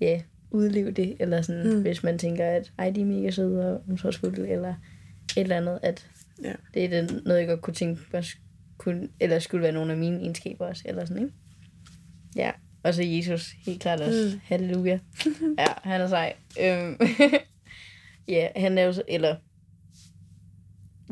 ja, 0.00 0.20
udleve 0.50 0.90
det, 0.90 1.16
eller 1.20 1.42
sådan, 1.42 1.74
Mm. 1.76 1.82
hvis 1.82 2.02
man 2.02 2.18
tænker, 2.18 2.46
at 2.46 2.72
ej, 2.78 2.90
de 2.90 3.00
er 3.00 3.04
mega 3.04 3.30
søde 3.30 3.72
og 3.74 3.82
omsorgsfulde, 3.90 4.48
eller 4.48 4.74
et 5.36 5.40
eller 5.40 5.56
andet, 5.56 5.78
at 5.82 6.06
Ja. 6.44 6.52
det 6.74 6.84
er 6.84 6.88
det, 6.88 7.22
noget, 7.24 7.38
jeg 7.40 7.48
godt 7.48 7.60
kunne 7.60 7.74
tænke 7.74 8.00
mig, 8.12 8.24
kunne, 8.78 9.08
eller 9.20 9.38
skulle 9.38 9.62
være 9.62 9.72
nogle 9.72 9.92
af 9.92 9.98
mine 9.98 10.20
egenskaber 10.20 10.66
også, 10.66 10.82
eller 10.86 11.04
sådan, 11.04 11.22
ikke? 11.22 11.34
Ja, 12.36 12.50
og 12.82 12.94
så 12.94 13.02
Jesus, 13.02 13.52
helt 13.66 13.80
klart 13.82 14.00
også. 14.00 14.30
Mm. 14.34 14.40
Halleluja. 14.44 14.98
ja, 15.58 15.66
han 15.82 16.00
er 16.00 16.08
sej. 16.08 16.34
Øhm, 16.60 16.96
ja, 18.28 18.48
han 18.56 18.78
er 18.78 18.82
jo, 18.82 18.92
så- 18.92 19.02
eller 19.08 19.36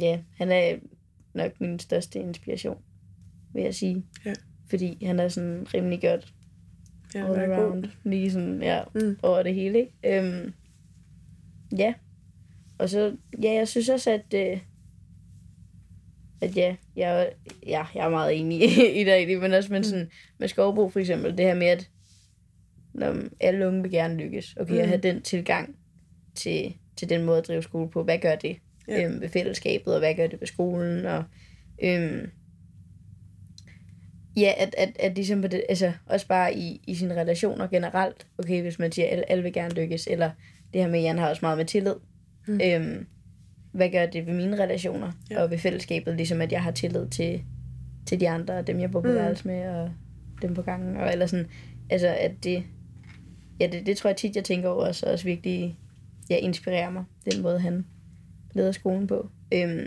ja, 0.00 0.18
han 0.36 0.52
er 0.52 0.76
nok 1.34 1.60
min 1.60 1.78
største 1.78 2.18
inspiration, 2.18 2.78
vil 3.54 3.62
jeg 3.62 3.74
sige. 3.74 4.04
Ja. 4.26 4.32
Fordi 4.70 5.04
han 5.04 5.20
er 5.20 5.28
sådan 5.28 5.66
rimelig 5.74 6.00
godt 6.00 6.34
Ja, 7.14 7.24
all 7.26 7.40
vær 7.40 7.46
god. 7.46 7.54
around. 7.64 7.84
Lige 8.04 8.32
sådan, 8.32 8.62
ja, 8.62 8.82
Mm. 8.94 9.00
mm. 9.00 9.16
over 9.22 9.42
det 9.42 9.54
hele, 9.54 9.78
ikke? 9.78 10.18
Øhm, 10.18 10.52
ja. 11.78 11.94
Og 12.78 12.88
så, 12.88 13.16
ja, 13.42 13.52
jeg 13.52 13.68
synes 13.68 13.88
også, 13.88 14.10
at, 14.10 14.34
øh, 14.34 14.60
at 16.40 16.56
ja, 16.56 16.76
jeg, 16.96 17.32
ja, 17.66 17.84
jeg 17.94 18.04
er 18.06 18.08
meget 18.10 18.40
enig 18.40 18.62
i 19.00 19.04
det 19.04 19.14
egentlig, 19.14 19.40
men 19.40 19.52
også 19.52 19.72
med, 19.72 19.82
sådan, 19.82 20.10
med 20.38 20.48
Skovbo 20.48 20.88
for 20.88 21.00
eksempel, 21.00 21.30
det 21.38 21.46
her 21.46 21.54
med, 21.54 21.66
at 21.66 21.90
når 22.94 23.16
alle 23.40 23.68
unge 23.68 23.82
vil 23.82 23.90
gerne 23.90 24.16
lykkes, 24.16 24.56
okay, 24.60 24.72
mm. 24.72 24.78
at 24.78 24.84
Mm. 24.84 24.88
have 24.88 25.00
den 25.00 25.22
tilgang 25.22 25.76
til, 26.34 26.74
til 26.96 27.08
den 27.08 27.24
måde 27.24 27.38
at 27.38 27.46
drive 27.48 27.62
skole 27.62 27.90
på, 27.90 28.02
hvad 28.02 28.18
gør 28.18 28.34
det 28.34 28.56
ja. 28.88 29.04
øhm, 29.04 29.20
ved 29.20 29.28
fællesskabet, 29.28 29.92
og 29.94 29.98
hvad 29.98 30.14
gør 30.14 30.26
det 30.26 30.40
ved 30.40 30.46
skolen, 30.46 31.06
og 31.06 31.24
øhm, 31.84 32.30
ja, 34.36 34.52
at, 34.56 34.74
at, 34.78 34.96
at 35.00 35.14
ligesom 35.14 35.42
på 35.42 35.48
det, 35.48 35.62
altså 35.68 35.92
også 36.06 36.26
bare 36.26 36.54
i, 36.56 36.80
i 36.86 36.94
sine 36.94 37.14
relationer 37.20 37.66
generelt, 37.66 38.26
okay, 38.38 38.62
hvis 38.62 38.78
man 38.78 38.92
siger, 38.92 39.08
at 39.10 39.24
alle, 39.28 39.42
vil 39.42 39.52
gerne 39.52 39.74
lykkes, 39.74 40.06
eller 40.06 40.30
det 40.72 40.80
her 40.80 40.88
med, 40.88 40.98
at 40.98 41.04
Jan 41.04 41.18
har 41.18 41.28
også 41.28 41.40
meget 41.42 41.58
med 41.58 41.64
tillid, 41.66 41.94
Mm. 42.46 42.60
øhm, 42.64 43.06
hvad 43.72 43.90
gør 43.90 44.06
det 44.06 44.26
ved 44.26 44.34
mine 44.34 44.62
relationer, 44.62 45.12
Ja. 45.30 45.42
og 45.42 45.50
ved 45.50 45.58
fællesskabet, 45.58 46.16
ligesom 46.16 46.40
at 46.40 46.52
jeg 46.52 46.62
har 46.62 46.70
tillid 46.70 47.08
til, 47.08 47.42
til 48.06 48.20
de 48.20 48.28
andre, 48.28 48.54
og 48.54 48.66
dem 48.66 48.80
jeg 48.80 48.90
bor 48.90 49.00
på 49.00 49.08
Mm. 49.08 49.14
værelse 49.14 49.48
med, 49.48 49.68
og 49.68 49.90
dem 50.42 50.54
på 50.54 50.62
gangen, 50.62 50.96
og 50.96 51.12
eller 51.12 51.26
sådan, 51.26 51.46
altså 51.90 52.08
at 52.08 52.32
det, 52.44 52.64
ja, 53.60 53.66
det, 53.66 53.86
det 53.86 53.96
tror 53.96 54.10
jeg 54.10 54.16
tit, 54.16 54.36
jeg 54.36 54.44
tænker 54.44 54.68
over, 54.68 54.86
også, 54.86 55.06
også 55.06 55.24
virkelig, 55.24 55.78
ja, 56.30 56.36
inspirerer 56.36 56.90
mig, 56.90 57.04
den 57.32 57.42
måde 57.42 57.60
han 57.60 57.86
leder 58.54 58.72
skolen 58.72 59.06
på. 59.06 59.28
Øhm, 59.54 59.86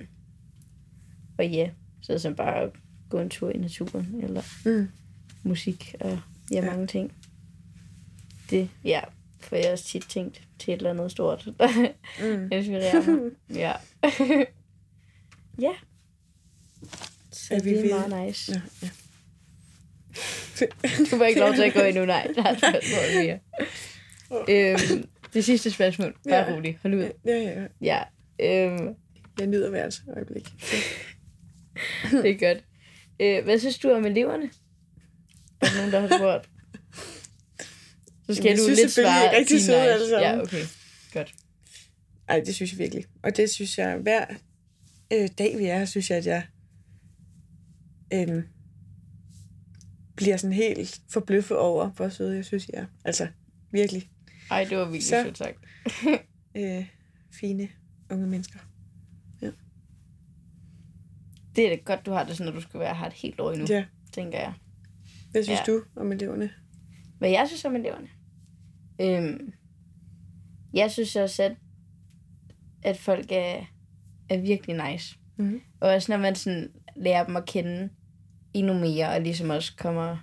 og 1.38 1.48
ja, 1.48 1.70
så 2.02 2.20
som 2.20 2.36
bare 2.36 2.72
gå 3.16 3.22
en 3.22 3.30
tur 3.30 3.50
i 3.50 3.58
naturen, 3.58 4.20
eller 4.24 4.44
Mm. 4.66 4.88
musik, 5.44 5.96
og 6.00 6.20
ja, 6.52 6.56
Ja. 6.56 6.66
mange 6.66 6.88
ting. 6.88 7.14
Det, 8.50 8.70
ja, 8.84 9.02
for 9.40 9.56
jeg 9.56 9.66
har 9.66 9.72
også 9.72 9.86
tit 9.86 10.06
tænkt 10.10 10.42
til 10.60 10.74
et 10.74 10.78
eller 10.78 10.90
andet 10.90 11.12
stort, 11.12 11.48
der 11.60 11.68
Mm. 12.38 12.50
inspirerer 12.52 13.12
mig. 13.12 13.32
Ja. 13.64 13.72
ja. 15.68 15.72
Så 17.32 17.54
Er 17.56 17.64
vi 17.64 17.70
det 17.70 17.78
er 17.78 17.82
ved- 17.82 18.08
meget 18.10 18.28
nice. 18.28 18.52
Ja, 18.54 18.62
ja. 18.82 18.90
Du 21.00 21.18
får 21.18 21.24
ikke 21.26 21.40
lov 21.40 21.54
til 21.54 21.62
at 21.64 21.74
gå 21.74 21.80
endnu, 21.80 22.06
nej. 22.06 22.28
Der 22.36 22.44
er 22.44 22.52
et 22.52 22.58
spørgsmål 22.58 23.24
mere. 23.24 23.40
Øhm, 24.50 25.10
det 25.34 25.46
sidste 25.46 25.72
spørgsmål. 25.72 26.16
Bare 26.30 26.36
Ja. 26.50 26.56
rolig. 26.56 26.80
Hold 26.82 26.94
ud. 26.94 27.10
Ja, 27.26 27.32
ja, 27.38 27.62
ja. 27.82 27.98
Ja. 28.40 28.66
Øhm, 28.68 28.96
Jeg 29.40 29.48
nyder 29.48 29.70
hvert 29.70 30.02
øjeblik. 30.16 30.50
Det 32.12 32.30
er 32.32 32.54
godt. 32.54 32.64
Øh, 33.20 33.44
hvad 33.44 33.60
synes 33.60 33.78
du 33.80 33.92
om 33.92 34.06
eleverne? 34.06 34.50
Er 35.62 35.66
der 35.66 35.76
nogen, 35.78 35.92
der 35.92 36.00
har 36.00 36.08
spurgt? 36.18 36.50
Så 38.28 38.36
skal 38.36 38.44
Jamen, 38.44 38.48
jeg 38.50 38.58
du 38.58 38.64
synes 38.64 38.80
lidt 38.80 38.92
svare. 38.92 39.24
I 39.24 39.28
er 39.28 39.38
rigtig 39.40 39.62
søde 39.62 39.78
nice. 39.78 39.92
alle 39.94 40.10
sammen. 40.10 40.32
Ja, 40.32 40.42
okay. 40.42 40.64
Godt. 41.14 41.34
Ej, 42.28 42.40
det 42.46 42.56
synes 42.56 42.72
jeg 42.72 42.80
virkelig. 42.80 43.06
Og 43.24 43.38
det 43.38 43.50
synes 43.50 43.78
jeg, 43.78 43.98
hver 43.98 44.26
øh, 45.14 45.30
dag 45.38 45.58
vi 45.58 45.66
er 45.66 45.78
her, 45.78 45.86
synes 45.86 46.10
jeg, 46.10 46.18
at 46.18 46.26
jeg 46.26 46.46
øh, 48.14 48.44
bliver 50.16 50.38
sådan 50.38 50.54
helt 50.54 51.02
forbløffet 51.10 51.58
over, 51.58 51.90
hvor 51.90 52.10
søde 52.10 52.36
jeg 52.36 52.46
synes, 52.46 52.68
jeg 52.74 52.82
er. 52.82 52.86
Altså, 53.06 53.28
virkelig 53.72 54.10
Ej, 54.52 54.64
det 54.64 54.78
var 54.78 54.84
virkelig 54.86 55.04
Så- 55.04 55.24
sødt 55.24 55.38
sagt. 55.38 55.58
øh, 56.58 56.86
fine 57.40 57.70
unge 58.12 58.28
mennesker. 58.28 58.60
Det 61.56 61.66
er 61.66 61.70
da 61.70 61.76
godt, 61.76 62.06
du 62.06 62.12
har 62.12 62.24
det 62.24 62.38
sådan, 62.38 62.54
når 62.54 62.60
du 62.60 62.62
skal 62.68 62.80
være 62.80 62.96
her 62.96 63.06
et 63.08 63.14
helt 63.14 63.40
år 63.40 63.52
endnu, 63.52 63.68
Ja. 63.70 63.86
tænker 64.12 64.40
jeg. 64.40 64.54
Hvad 65.32 65.44
synes 65.44 65.60
Ja. 65.68 65.72
du 65.74 65.82
om 65.96 66.12
eleverne? 66.12 66.50
Hvad 67.18 67.30
jeg 67.30 67.48
synes 67.48 67.66
om 67.66 67.76
eleverne? 67.76 68.08
Øhm, 69.02 69.54
jeg 70.74 70.92
synes 70.92 71.16
også, 71.16 71.44
at, 71.44 71.56
at 72.84 72.98
folk 72.98 73.26
er, 73.32 73.66
er 74.30 74.38
virkelig 74.38 74.92
nice. 74.92 75.18
Mhm. 75.38 75.62
Og 75.80 75.90
også 75.90 76.12
når 76.12 76.18
man 76.18 76.36
sådan 76.36 76.72
lærer 76.96 77.26
dem 77.26 77.36
at 77.36 77.46
kende 77.46 77.90
endnu 78.54 78.74
mere, 78.74 79.10
og 79.10 79.22
ligesom 79.22 79.50
også 79.50 79.74
kommer, 79.78 80.18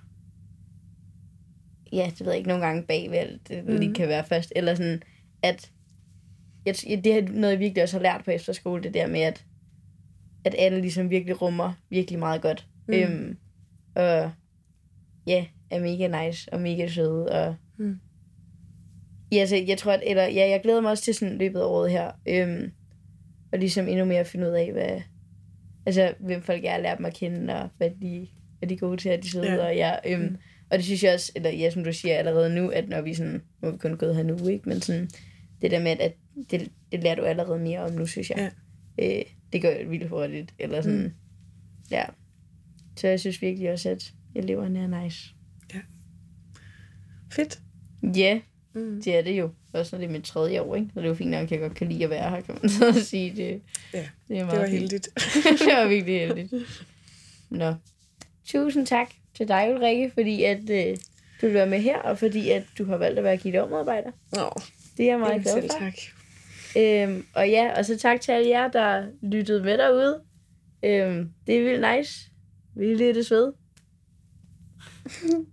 ja, 1.92 2.10
det 2.10 2.20
ved 2.20 2.28
jeg 2.32 2.36
ikke, 2.38 2.48
nogle 2.48 2.66
gange 2.66 2.82
bagved, 2.82 3.18
alt 3.18 3.48
det 3.48 3.64
mm. 3.64 3.76
lige 3.76 3.94
kan 3.94 4.08
være 4.08 4.24
først, 4.24 4.52
eller 4.56 4.74
sådan, 4.74 5.02
at 5.42 5.70
jeg, 6.66 6.74
det 7.04 7.06
er 7.06 7.22
noget, 7.22 7.52
jeg 7.52 7.58
virkelig 7.60 7.82
også 7.82 7.96
har 7.96 8.02
lært 8.02 8.24
på 8.24 8.30
efterskole, 8.30 8.82
det 8.82 8.94
der 8.94 9.06
med, 9.06 9.20
at, 9.20 9.44
at 10.44 10.54
alle 10.58 10.80
ligesom 10.80 11.10
virkelig 11.10 11.42
rummer 11.42 11.72
virkelig 11.90 12.18
meget 12.18 12.42
godt. 12.42 12.66
Mm. 12.88 12.94
Øhm, 12.94 13.36
og 13.94 14.30
ja, 15.26 15.44
er 15.70 15.80
mega 15.80 16.24
nice 16.26 16.52
og 16.52 16.60
mega 16.60 16.88
søde. 16.88 17.28
Og... 17.32 17.56
Mm. 17.78 17.98
Ja, 19.32 19.46
så 19.46 19.56
jeg 19.56 19.78
tror, 19.78 19.92
at, 19.92 20.02
eller, 20.06 20.22
ja, 20.22 20.48
jeg 20.50 20.60
glæder 20.62 20.80
mig 20.80 20.90
også 20.90 21.04
til 21.04 21.14
sådan 21.14 21.38
løbet 21.38 21.60
af 21.60 21.64
året 21.64 21.90
her. 21.90 22.10
Øhm, 22.28 22.72
og 23.52 23.58
ligesom 23.58 23.88
endnu 23.88 24.04
mere 24.04 24.24
finde 24.24 24.46
ud 24.46 24.52
af, 24.52 24.72
hvad, 24.72 25.00
altså, 25.86 26.14
hvem 26.20 26.42
folk 26.42 26.64
er, 26.64 26.72
at 26.72 26.82
lære 26.82 26.96
dem 26.96 27.04
at 27.06 27.14
kende, 27.14 27.54
og 27.54 27.68
hvad 27.76 27.90
de, 28.02 28.28
hvad 28.58 28.68
de 28.68 28.74
er 28.74 28.78
gode 28.78 28.96
til, 28.96 29.08
at 29.08 29.22
de 29.22 29.30
sidder 29.30 29.54
Ja. 29.54 29.66
og 29.66 29.76
ja, 29.76 29.94
øhm, 30.06 30.22
Mm. 30.22 30.36
og 30.70 30.76
det 30.78 30.84
synes 30.84 31.04
jeg 31.04 31.14
også, 31.14 31.32
eller 31.36 31.50
ja, 31.50 31.70
som 31.70 31.84
du 31.84 31.92
siger 31.92 32.16
allerede 32.16 32.54
nu, 32.54 32.68
at 32.68 32.88
når 32.88 33.00
vi 33.00 33.14
sådan, 33.14 33.42
nu 33.62 33.68
er 33.68 33.72
vi 33.72 33.78
kun 33.78 33.96
gået 33.96 34.16
her 34.16 34.22
nu, 34.22 34.48
ikke? 34.48 34.68
Men 34.68 34.80
sådan, 34.80 35.08
det 35.62 35.70
der 35.70 35.80
med, 35.80 35.90
at 36.00 36.14
det, 36.50 36.70
det 36.92 37.02
lærer 37.02 37.14
du 37.14 37.22
allerede 37.22 37.58
mere 37.58 37.80
om 37.80 37.92
nu, 37.92 38.06
synes 38.06 38.30
jeg. 38.30 38.50
Ja. 38.98 39.18
Øh, 39.18 39.24
det 39.52 39.62
gør 39.62 39.70
jeg 39.70 39.90
vildt 39.90 40.08
hurtigt, 40.08 40.54
eller 40.58 40.80
sådan, 40.82 41.02
Mm. 41.02 41.12
ja. 41.90 42.04
Så 42.96 43.08
jeg 43.08 43.20
synes 43.20 43.42
virkelig 43.42 43.72
også, 43.72 43.88
at 43.88 44.12
eleverne 44.34 44.78
er 44.78 45.02
nice. 45.02 45.34
Fedt. 47.32 47.60
Ja, 48.16 48.40
Mm. 48.74 49.02
det 49.02 49.16
er 49.18 49.22
det 49.22 49.38
jo. 49.38 49.50
Også 49.72 49.96
når 49.96 50.00
det 50.00 50.08
er 50.08 50.12
mit 50.12 50.24
tredje 50.24 50.60
år, 50.60 50.74
ikke? 50.76 50.88
Så 50.94 51.00
det 51.00 51.04
er 51.06 51.08
jo 51.08 51.14
fint 51.14 51.30
nok, 51.30 51.42
at 51.42 51.50
jeg 51.50 51.60
godt 51.60 51.74
kan 51.74 51.88
lide 51.88 52.04
at 52.04 52.10
være 52.10 52.30
her, 52.30 52.40
kan 52.40 52.58
man 52.62 52.70
så 52.94 53.04
sige. 53.04 53.36
Det, 53.36 53.60
Ja, 53.94 54.06
det 54.28 54.38
er 54.38 54.44
meget 54.44 54.50
Det 54.52 54.58
var 54.60 54.66
heldigt. 54.66 55.08
det 55.44 55.66
var 55.76 55.88
virkelig 55.88 56.20
heldigt. 56.20 56.52
Nå. 57.50 57.74
Tusind 58.44 58.86
tak 58.86 59.10
til 59.34 59.48
dig, 59.48 59.74
Ulrikke, 59.74 60.10
fordi 60.14 60.42
at 60.42 60.70
øh, 60.70 60.96
du 61.40 61.46
vil 61.46 61.54
være 61.54 61.66
med 61.66 61.80
her, 61.80 61.98
og 61.98 62.18
fordi 62.18 62.50
at 62.50 62.62
du 62.78 62.84
har 62.84 62.96
valgt 62.96 63.18
at 63.18 63.24
være 63.24 63.36
gidomedarbejder. 63.36 64.10
Nå, 64.32 64.50
Det 64.96 65.04
er 65.06 65.10
jeg 65.10 65.18
meget 65.18 65.42
glad 65.42 65.62
for. 65.62 65.78
tak. 65.78 65.94
Øhm, 66.76 67.26
og 67.34 67.50
ja, 67.50 67.78
og 67.78 67.84
så 67.84 67.98
tak 67.98 68.20
til 68.20 68.32
alle 68.32 68.48
jer, 68.48 68.68
der 68.68 69.06
lyttede 69.22 69.62
med 69.62 69.78
derude. 69.78 70.22
Øhm, 70.84 71.32
det 71.46 71.58
er 71.58 71.62
vildt 71.62 71.96
nice. 71.96 72.30
Vi 72.76 72.92
er 72.92 72.96
lidt 72.96 73.30
ved. 73.30 73.52